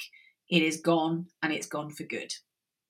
It 0.48 0.62
is 0.62 0.80
gone 0.80 1.26
and 1.42 1.52
it's 1.52 1.66
gone 1.66 1.90
for 1.90 2.04
good. 2.04 2.32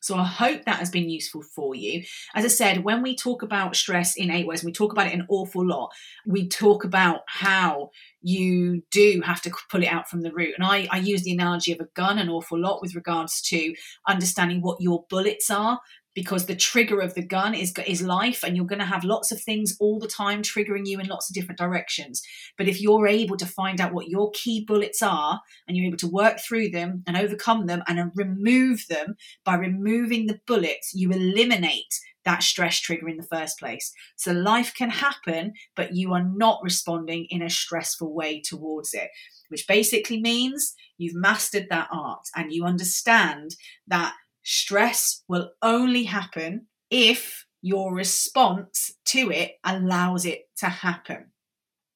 So 0.02 0.16
I 0.16 0.24
hope 0.24 0.64
that 0.64 0.80
has 0.80 0.90
been 0.90 1.08
useful 1.08 1.42
for 1.42 1.76
you. 1.76 2.02
As 2.34 2.44
I 2.44 2.48
said, 2.48 2.82
when 2.82 3.02
we 3.02 3.14
talk 3.14 3.42
about 3.42 3.76
stress 3.76 4.16
in 4.16 4.32
eight 4.32 4.48
ways, 4.48 4.64
we 4.64 4.72
talk 4.72 4.90
about 4.90 5.06
it 5.06 5.14
an 5.14 5.26
awful 5.28 5.64
lot. 5.64 5.92
We 6.26 6.48
talk 6.48 6.82
about 6.84 7.20
how 7.28 7.90
you 8.20 8.82
do 8.90 9.22
have 9.24 9.40
to 9.42 9.52
pull 9.70 9.84
it 9.84 9.86
out 9.86 10.10
from 10.10 10.22
the 10.22 10.32
root. 10.32 10.54
And 10.58 10.66
I, 10.66 10.88
I 10.90 10.98
use 10.98 11.22
the 11.22 11.32
analogy 11.32 11.70
of 11.72 11.78
a 11.78 11.88
gun 11.94 12.18
an 12.18 12.28
awful 12.28 12.58
lot 12.58 12.82
with 12.82 12.96
regards 12.96 13.40
to 13.42 13.74
understanding 14.08 14.60
what 14.60 14.80
your 14.80 15.04
bullets 15.08 15.50
are 15.50 15.80
because 16.14 16.46
the 16.46 16.56
trigger 16.56 17.00
of 17.00 17.14
the 17.14 17.22
gun 17.22 17.54
is 17.54 17.72
is 17.86 18.02
life 18.02 18.42
and 18.42 18.56
you're 18.56 18.66
going 18.66 18.78
to 18.78 18.84
have 18.84 19.04
lots 19.04 19.32
of 19.32 19.40
things 19.40 19.76
all 19.80 19.98
the 19.98 20.08
time 20.08 20.42
triggering 20.42 20.86
you 20.86 21.00
in 21.00 21.06
lots 21.06 21.30
of 21.30 21.34
different 21.34 21.58
directions. 21.58 22.22
But 22.58 22.68
if 22.68 22.80
you're 22.80 23.06
able 23.06 23.36
to 23.36 23.46
find 23.46 23.80
out 23.80 23.94
what 23.94 24.08
your 24.08 24.30
key 24.32 24.64
bullets 24.64 25.02
are 25.02 25.40
and 25.66 25.76
you're 25.76 25.86
able 25.86 25.98
to 25.98 26.08
work 26.08 26.38
through 26.40 26.70
them 26.70 27.02
and 27.06 27.16
overcome 27.16 27.66
them 27.66 27.82
and 27.86 28.12
remove 28.14 28.86
them 28.88 29.16
by 29.44 29.56
removing 29.56 30.26
the 30.26 30.40
bullets 30.46 30.92
you 30.94 31.10
eliminate 31.10 31.94
that 32.24 32.42
stress 32.42 32.78
trigger 32.78 33.08
in 33.08 33.16
the 33.16 33.24
first 33.24 33.58
place. 33.58 33.92
So 34.16 34.32
life 34.32 34.72
can 34.76 34.90
happen 34.90 35.54
but 35.74 35.94
you 35.94 36.12
are 36.12 36.24
not 36.24 36.60
responding 36.62 37.26
in 37.30 37.42
a 37.42 37.50
stressful 37.50 38.14
way 38.14 38.40
towards 38.40 38.94
it 38.94 39.08
which 39.52 39.68
basically 39.68 40.18
means 40.18 40.74
you've 40.96 41.14
mastered 41.14 41.66
that 41.68 41.86
art 41.92 42.26
and 42.34 42.52
you 42.52 42.64
understand 42.64 43.54
that 43.86 44.14
Stress 44.42 45.22
will 45.28 45.50
only 45.62 46.04
happen 46.04 46.66
if 46.90 47.46
your 47.62 47.94
response 47.94 48.92
to 49.06 49.30
it 49.30 49.52
allows 49.64 50.26
it 50.26 50.48
to 50.58 50.66
happen. 50.66 51.26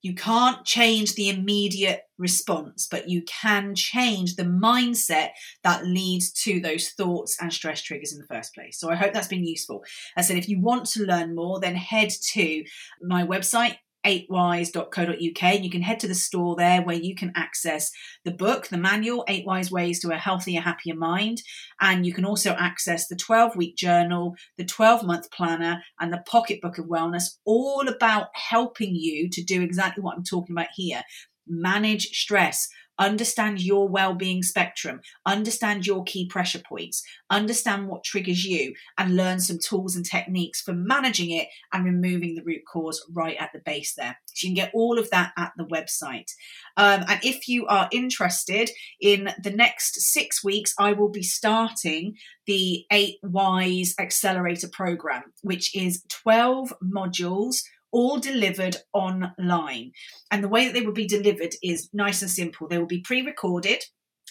You 0.03 0.15
can't 0.15 0.65
change 0.65 1.15
the 1.15 1.29
immediate 1.29 2.03
response, 2.17 2.87
but 2.89 3.09
you 3.09 3.23
can 3.23 3.75
change 3.75 4.37
the 4.37 4.45
mindset 4.45 5.31
that 5.65 5.85
leads 5.85 6.31
to 6.45 6.61
those 6.61 6.91
thoughts 6.91 7.37
and 7.41 7.53
stress 7.53 7.83
triggers 7.83 8.13
in 8.13 8.21
the 8.21 8.27
first 8.33 8.55
place. 8.55 8.79
So 8.79 8.89
I 8.89 8.95
hope 8.95 9.13
that's 9.13 9.27
been 9.27 9.45
useful. 9.45 9.83
As 10.17 10.27
I 10.27 10.29
said, 10.29 10.37
if 10.37 10.49
you 10.49 10.61
want 10.61 10.87
to 10.91 11.05
learn 11.05 11.35
more, 11.35 11.59
then 11.59 11.75
head 11.75 12.11
to 12.35 12.65
my 13.03 13.27
website, 13.27 13.79
8wise.co.uk 14.07 15.43
and 15.43 15.65
you 15.65 15.71
can 15.71 15.83
head 15.83 16.01
to 16.01 16.09
the 16.09 16.15
store 16.15 16.55
there 16.57 16.83
where 16.83 16.97
you 16.97 17.15
can 17.15 17.33
access 17.35 17.91
the 18.25 18.31
book, 18.31 18.69
the 18.69 18.79
manual, 18.79 19.25
8 19.29 19.45
Wise 19.45 19.71
Ways 19.71 20.01
to 20.01 20.11
a 20.11 20.17
Healthier, 20.17 20.61
Happier 20.61 20.95
Mind. 20.95 21.43
And 21.81 22.07
you 22.07 22.15
can 22.15 22.25
also 22.25 22.53
access 22.53 23.09
the 23.09 23.17
12 23.17 23.57
week 23.57 23.77
journal, 23.77 24.35
the 24.57 24.65
12 24.65 25.05
month 25.05 25.31
planner, 25.31 25.83
and 26.01 26.13
the 26.13 26.23
pocketbook 26.27 26.79
of 26.79 26.87
wellness, 26.87 27.25
all 27.45 27.89
about 27.89 28.29
helping 28.35 28.95
you 28.95 29.29
to 29.31 29.43
do 29.43 29.61
exactly 29.63 30.03
what 30.03 30.17
I'm 30.17 30.25
talking 30.25 30.55
about 30.55 30.69
here 30.75 31.03
manage 31.49 32.09
stress 32.09 32.69
understand 32.99 33.63
your 33.63 33.89
well-being 33.89 34.43
spectrum. 34.43 35.01
Understand 35.25 35.87
your 35.87 36.05
key 36.05 36.27
pressure 36.27 36.63
points. 36.67 37.03
Understand 37.31 37.89
what 37.89 38.05
triggers 38.05 38.45
you 38.45 38.75
and 38.99 39.17
learn 39.17 39.41
some 39.41 39.59
tools 39.59 39.97
and 39.97 40.05
techniques 40.05 40.61
for 40.61 40.73
managing 40.73 41.31
it 41.31 41.49
and 41.73 41.85
removing 41.85 42.35
the 42.35 42.45
root 42.45 42.63
cause 42.71 43.05
right 43.13 43.37
at 43.39 43.51
the 43.53 43.61
base 43.65 43.95
there. 43.95 44.17
So 44.27 44.47
you 44.47 44.55
can 44.55 44.65
get 44.65 44.73
all 44.75 44.99
of 44.99 45.11
that 45.11 45.33
at 45.37 45.53
the 45.57 45.65
website. 45.65 46.31
Um, 46.77 47.05
and 47.09 47.21
if 47.23 47.49
you 47.49 47.67
are 47.67 47.89
interested 47.93 48.71
in 49.01 49.31
the 49.43 49.51
next 49.51 50.01
six 50.01 50.43
weeks 50.43 50.75
i 50.79 50.93
will 50.93 51.09
be 51.09 51.23
starting 51.23 52.17
the 52.47 52.85
eight 52.91 53.17
wise 53.23 53.95
accelerator 53.99 54.69
program 54.69 55.23
which 55.43 55.75
is 55.75 56.03
12 56.09 56.73
modules 56.83 57.63
all 57.93 58.19
delivered 58.19 58.77
online. 58.93 59.93
And 60.31 60.43
the 60.43 60.49
way 60.49 60.67
that 60.67 60.75
they 60.75 60.83
will 60.83 60.93
be 60.93 61.07
delivered 61.07 61.55
is 61.63 61.89
nice 61.93 62.23
and 62.23 62.31
simple. 62.31 62.69
They 62.69 62.79
will 62.79 62.87
be 62.87 63.01
pre 63.01 63.23
recorded. 63.23 63.83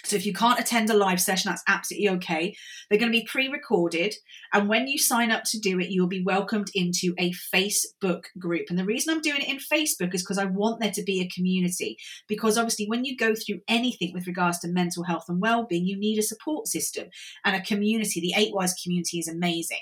So 0.03 0.15
if 0.15 0.25
you 0.25 0.33
can't 0.33 0.59
attend 0.59 0.89
a 0.89 0.93
live 0.93 1.19
session, 1.19 1.49
that's 1.49 1.63
absolutely 1.67 2.09
okay. 2.09 2.55
They're 2.89 2.99
going 2.99 3.11
to 3.11 3.17
be 3.17 3.25
pre-recorded, 3.25 4.13
and 4.53 4.69
when 4.69 4.87
you 4.87 4.99
sign 4.99 5.31
up 5.31 5.43
to 5.45 5.59
do 5.59 5.79
it, 5.79 5.89
you'll 5.89 6.07
be 6.07 6.23
welcomed 6.23 6.67
into 6.75 7.15
a 7.17 7.31
Facebook 7.53 8.25
group. 8.37 8.67
And 8.69 8.77
the 8.77 8.85
reason 8.85 9.13
I'm 9.13 9.21
doing 9.21 9.41
it 9.41 9.49
in 9.49 9.57
Facebook 9.57 10.13
is 10.13 10.21
because 10.21 10.37
I 10.37 10.45
want 10.45 10.79
there 10.79 10.91
to 10.91 11.03
be 11.03 11.21
a 11.21 11.29
community. 11.29 11.97
Because 12.27 12.57
obviously, 12.57 12.87
when 12.87 13.03
you 13.03 13.17
go 13.17 13.33
through 13.33 13.61
anything 13.67 14.11
with 14.13 14.27
regards 14.27 14.59
to 14.59 14.67
mental 14.67 15.03
health 15.03 15.25
and 15.27 15.41
well-being, 15.41 15.87
you 15.87 15.97
need 15.97 16.19
a 16.19 16.23
support 16.23 16.67
system 16.67 17.07
and 17.43 17.55
a 17.55 17.61
community. 17.61 18.19
The 18.19 18.33
Eight 18.37 18.53
Wise 18.53 18.75
community 18.83 19.17
is 19.17 19.27
amazing. 19.27 19.79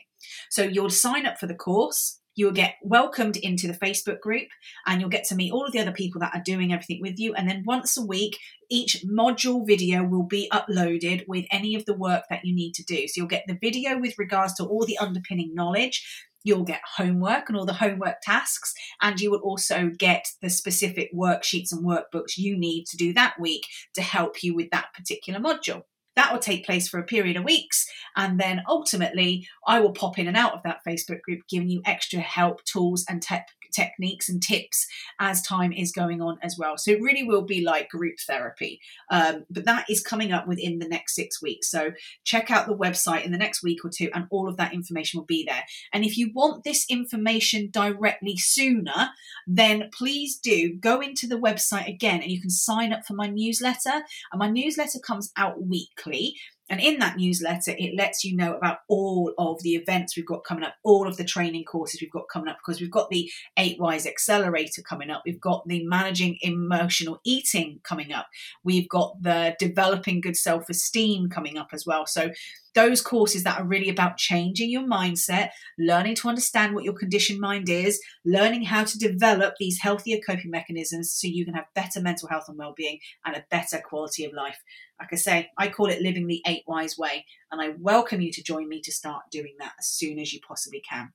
So 0.49 0.63
you'll 0.63 0.89
sign 0.89 1.25
up 1.25 1.38
for 1.38 1.47
the 1.47 1.55
course 1.55 2.21
you 2.35 2.45
will 2.45 2.53
get 2.53 2.75
welcomed 2.81 3.37
into 3.37 3.67
the 3.67 3.73
Facebook 3.73 4.19
group 4.19 4.47
and 4.85 4.99
you'll 4.99 5.09
get 5.09 5.25
to 5.25 5.35
meet 5.35 5.51
all 5.51 5.65
of 5.65 5.71
the 5.71 5.79
other 5.79 5.91
people 5.91 6.19
that 6.21 6.35
are 6.35 6.43
doing 6.43 6.73
everything 6.73 6.99
with 7.01 7.19
you. 7.19 7.33
And 7.33 7.47
then 7.47 7.63
once 7.65 7.97
a 7.97 8.05
week, 8.05 8.37
each 8.69 9.03
module 9.07 9.65
video 9.65 10.03
will 10.03 10.23
be 10.23 10.49
uploaded 10.51 11.27
with 11.27 11.45
any 11.51 11.75
of 11.75 11.85
the 11.85 11.95
work 11.95 12.23
that 12.29 12.43
you 12.43 12.55
need 12.55 12.73
to 12.75 12.83
do. 12.83 13.07
So 13.07 13.13
you'll 13.17 13.27
get 13.27 13.45
the 13.47 13.59
video 13.61 13.99
with 13.99 14.17
regards 14.17 14.53
to 14.55 14.65
all 14.65 14.85
the 14.85 14.97
underpinning 14.97 15.53
knowledge. 15.53 16.05
You'll 16.45 16.65
get 16.65 16.81
homework 16.97 17.47
and 17.47 17.57
all 17.57 17.65
the 17.65 17.71
homework 17.71 18.15
tasks, 18.21 18.73
and 19.01 19.17
you 19.17 19.31
will 19.31 19.39
also 19.39 19.89
get 19.97 20.27
the 20.41 20.49
specific 20.49 21.09
worksheets 21.13 21.71
and 21.71 21.85
workbooks 21.85 22.37
you 22.37 22.57
need 22.57 22.85
to 22.87 22.97
do 22.97 23.13
that 23.13 23.39
week 23.39 23.65
to 23.93 24.01
help 24.01 24.43
you 24.43 24.53
with 24.53 24.69
that 24.71 24.93
particular 24.93 25.39
module. 25.39 25.83
That 26.15 26.32
will 26.32 26.39
take 26.39 26.65
place 26.65 26.88
for 26.88 26.99
a 26.99 27.04
period 27.04 27.38
of 27.38 27.43
weeks. 27.43 27.88
And 28.15 28.39
then 28.39 28.62
ultimately, 28.67 29.47
I 29.67 29.80
will 29.80 29.93
pop 29.93 30.19
in 30.19 30.28
and 30.28 30.38
out 30.38 30.54
of 30.54 30.63
that 30.63 30.82
Facebook 30.88 31.21
group, 31.21 31.41
giving 31.49 31.69
you 31.69 31.82
extra 31.86 32.19
help, 32.19 32.63
tools, 32.65 33.06
and 33.10 33.21
tech 33.21 33.47
techniques 33.73 34.29
and 34.29 34.41
tips 34.41 34.88
as 35.19 35.41
time 35.41 35.71
is 35.73 35.91
going 35.91 36.21
on 36.21 36.38
as 36.41 36.57
well. 36.57 36.77
So 36.77 36.91
it 36.91 37.01
really 37.01 37.23
will 37.23 37.41
be 37.41 37.63
like 37.63 37.89
group 37.89 38.15
therapy. 38.25 38.79
Um, 39.12 39.45
but 39.49 39.65
that 39.65 39.89
is 39.89 40.01
coming 40.01 40.31
up 40.31 40.47
within 40.47 40.79
the 40.79 40.88
next 40.88 41.15
six 41.15 41.41
weeks. 41.41 41.69
So 41.69 41.91
check 42.23 42.51
out 42.51 42.67
the 42.67 42.75
website 42.75 43.25
in 43.25 43.31
the 43.31 43.38
next 43.38 43.63
week 43.63 43.83
or 43.83 43.89
two, 43.89 44.09
and 44.13 44.27
all 44.29 44.47
of 44.47 44.57
that 44.57 44.73
information 44.73 45.19
will 45.19 45.25
be 45.25 45.45
there. 45.47 45.63
And 45.91 46.03
if 46.03 46.17
you 46.17 46.31
want 46.33 46.63
this 46.63 46.86
information 46.89 47.69
directly 47.71 48.38
sooner, 48.38 49.09
then 49.47 49.89
please 49.93 50.38
do 50.38 50.75
go 50.75 51.01
into 51.01 51.27
the 51.27 51.39
website 51.39 51.88
again 51.88 52.21
and 52.21 52.31
you 52.31 52.41
can 52.41 52.49
sign 52.49 52.93
up 52.93 53.05
for 53.05 53.13
my 53.13 53.27
newsletter. 53.27 54.03
And 54.31 54.39
my 54.39 54.49
newsletter 54.49 54.99
comes 54.99 55.31
out 55.38 55.63
weekly. 55.63 56.36
And 56.69 56.80
in 56.80 56.99
that 56.99 57.17
newsletter, 57.17 57.76
it 57.78 57.95
lets 57.95 58.23
you 58.23 58.36
know 58.36 58.56
about 58.56 58.80
all 58.88 59.34
of 59.38 59.62
the 59.63 59.76
events 59.76 60.15
we've 60.15 60.26
got 60.26 60.45
coming 60.45 60.63
up, 60.63 60.76
all 60.84 61.08
of 61.08 61.17
the 61.17 61.23
training 61.26 61.65
courses 61.65 62.02
we've 62.02 62.12
got 62.12 62.30
coming 62.32 62.47
up, 62.47 62.58
because 62.65 62.80
we've 62.80 62.89
got 62.89 63.10
the 63.10 63.30
Eight 63.58 63.80
Wise 63.80 64.08
Accelerator 64.08 64.82
coming 64.82 65.10
up, 65.10 65.23
we've 65.26 65.41
got 65.41 65.67
the 65.67 65.86
Managing 65.86 66.38
Emotional 66.41 67.19
Eating 67.26 67.82
coming 67.84 68.13
up, 68.13 68.28
we've 68.63 68.88
got 68.88 69.21
the 69.21 69.56
Developing 69.60 70.21
Good 70.21 70.38
Self 70.38 70.69
Esteem 70.69 71.30
coming 71.30 71.58
up 71.58 71.69
as 71.73 71.86
well. 71.86 72.06
So 72.06 72.32
those 72.75 73.01
courses 73.01 73.43
that 73.43 73.59
are 73.59 73.65
really 73.65 73.89
about 73.89 74.17
changing 74.17 74.69
your 74.69 74.83
mindset, 74.83 75.49
learning 75.77 76.15
to 76.15 76.29
understand 76.29 76.73
what 76.73 76.83
your 76.83 76.93
conditioned 76.93 77.39
mind 77.39 77.69
is, 77.69 78.01
learning 78.25 78.63
how 78.63 78.83
to 78.83 78.97
develop 78.97 79.55
these 79.59 79.79
healthier 79.79 80.19
coping 80.25 80.51
mechanisms 80.51 81.12
so 81.13 81.27
you 81.27 81.45
can 81.45 81.53
have 81.53 81.65
better 81.75 82.01
mental 82.01 82.29
health 82.29 82.45
and 82.47 82.57
well-being 82.57 82.99
and 83.25 83.36
a 83.36 83.45
better 83.49 83.81
quality 83.83 84.25
of 84.25 84.33
life. 84.33 84.59
Like 84.99 85.09
I 85.12 85.17
say, 85.17 85.49
I 85.57 85.67
call 85.69 85.88
it 85.88 86.01
living 86.01 86.27
the 86.27 86.41
eight 86.47 86.63
wise 86.67 86.97
way, 86.97 87.25
and 87.51 87.62
I 87.62 87.73
welcome 87.79 88.21
you 88.21 88.31
to 88.31 88.43
join 88.43 88.67
me 88.69 88.81
to 88.81 88.91
start 88.91 89.23
doing 89.31 89.55
that 89.59 89.73
as 89.79 89.88
soon 89.88 90.19
as 90.19 90.33
you 90.33 90.39
possibly 90.47 90.81
can. 90.88 91.13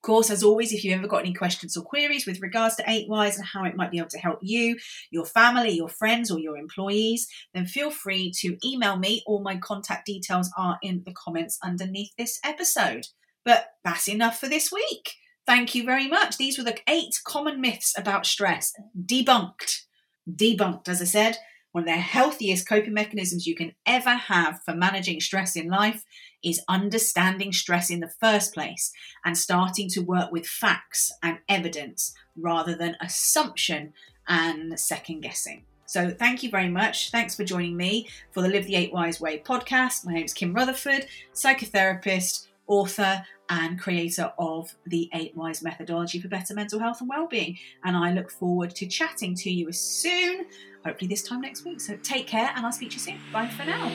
Course, 0.00 0.30
as 0.30 0.42
always, 0.42 0.72
if 0.72 0.84
you've 0.84 0.96
ever 0.96 1.08
got 1.08 1.24
any 1.24 1.34
questions 1.34 1.76
or 1.76 1.82
queries 1.82 2.24
with 2.24 2.40
regards 2.40 2.76
to 2.76 2.84
8Wise 2.84 3.36
and 3.36 3.44
how 3.44 3.64
it 3.64 3.76
might 3.76 3.90
be 3.90 3.98
able 3.98 4.08
to 4.10 4.18
help 4.18 4.38
you, 4.42 4.76
your 5.10 5.24
family, 5.24 5.70
your 5.70 5.88
friends, 5.88 6.30
or 6.30 6.38
your 6.38 6.56
employees, 6.56 7.26
then 7.52 7.66
feel 7.66 7.90
free 7.90 8.32
to 8.38 8.56
email 8.64 8.96
me. 8.96 9.22
All 9.26 9.42
my 9.42 9.56
contact 9.56 10.06
details 10.06 10.50
are 10.56 10.78
in 10.82 11.02
the 11.04 11.12
comments 11.12 11.58
underneath 11.62 12.12
this 12.16 12.38
episode. 12.44 13.08
But 13.44 13.72
that's 13.84 14.08
enough 14.08 14.38
for 14.38 14.48
this 14.48 14.70
week. 14.70 15.14
Thank 15.46 15.74
you 15.74 15.84
very 15.84 16.08
much. 16.08 16.36
These 16.36 16.58
were 16.58 16.64
the 16.64 16.78
eight 16.88 17.18
common 17.24 17.60
myths 17.60 17.92
about 17.98 18.24
stress 18.24 18.72
debunked. 18.98 19.82
Debunked, 20.30 20.88
as 20.88 21.02
I 21.02 21.06
said 21.06 21.38
one 21.72 21.84
of 21.84 21.94
the 21.94 22.00
healthiest 22.00 22.68
coping 22.68 22.94
mechanisms 22.94 23.46
you 23.46 23.54
can 23.54 23.72
ever 23.86 24.10
have 24.10 24.60
for 24.64 24.74
managing 24.74 25.20
stress 25.20 25.54
in 25.54 25.68
life 25.68 26.02
is 26.42 26.62
understanding 26.68 27.52
stress 27.52 27.90
in 27.90 28.00
the 28.00 28.12
first 28.20 28.54
place 28.54 28.92
and 29.24 29.36
starting 29.36 29.88
to 29.90 30.00
work 30.00 30.30
with 30.30 30.46
facts 30.46 31.12
and 31.22 31.38
evidence 31.48 32.14
rather 32.36 32.74
than 32.74 32.96
assumption 33.00 33.92
and 34.28 34.78
second 34.78 35.20
guessing. 35.20 35.64
So, 35.86 36.10
thank 36.10 36.42
you 36.42 36.50
very 36.50 36.68
much. 36.68 37.10
Thanks 37.10 37.34
for 37.34 37.44
joining 37.44 37.76
me 37.76 38.08
for 38.30 38.42
the 38.42 38.48
Live 38.48 38.66
the 38.66 38.76
Eight 38.76 38.92
Wise 38.92 39.20
Way 39.20 39.38
podcast. 39.38 40.04
My 40.04 40.12
name 40.12 40.24
is 40.24 40.34
Kim 40.34 40.52
Rutherford, 40.52 41.06
psychotherapist, 41.34 42.48
author, 42.66 43.24
and 43.48 43.80
creator 43.80 44.30
of 44.38 44.74
the 44.86 45.08
Eight 45.14 45.34
Wise 45.34 45.62
methodology 45.62 46.20
for 46.20 46.28
better 46.28 46.54
mental 46.54 46.78
health 46.78 47.00
and 47.00 47.08
well-being. 47.08 47.58
And 47.84 47.96
I 47.96 48.12
look 48.12 48.30
forward 48.30 48.74
to 48.76 48.86
chatting 48.86 49.34
to 49.36 49.50
you 49.50 49.68
as 49.68 49.80
soon, 49.80 50.46
hopefully 50.84 51.08
this 51.08 51.22
time 51.22 51.40
next 51.40 51.64
week. 51.64 51.80
So 51.80 51.96
take 52.02 52.26
care 52.26 52.52
and 52.54 52.66
I'll 52.66 52.72
speak 52.72 52.90
to 52.90 52.96
you 52.96 53.00
soon. 53.00 53.18
Bye 53.32 53.48
for 53.48 53.64
now. 53.64 53.90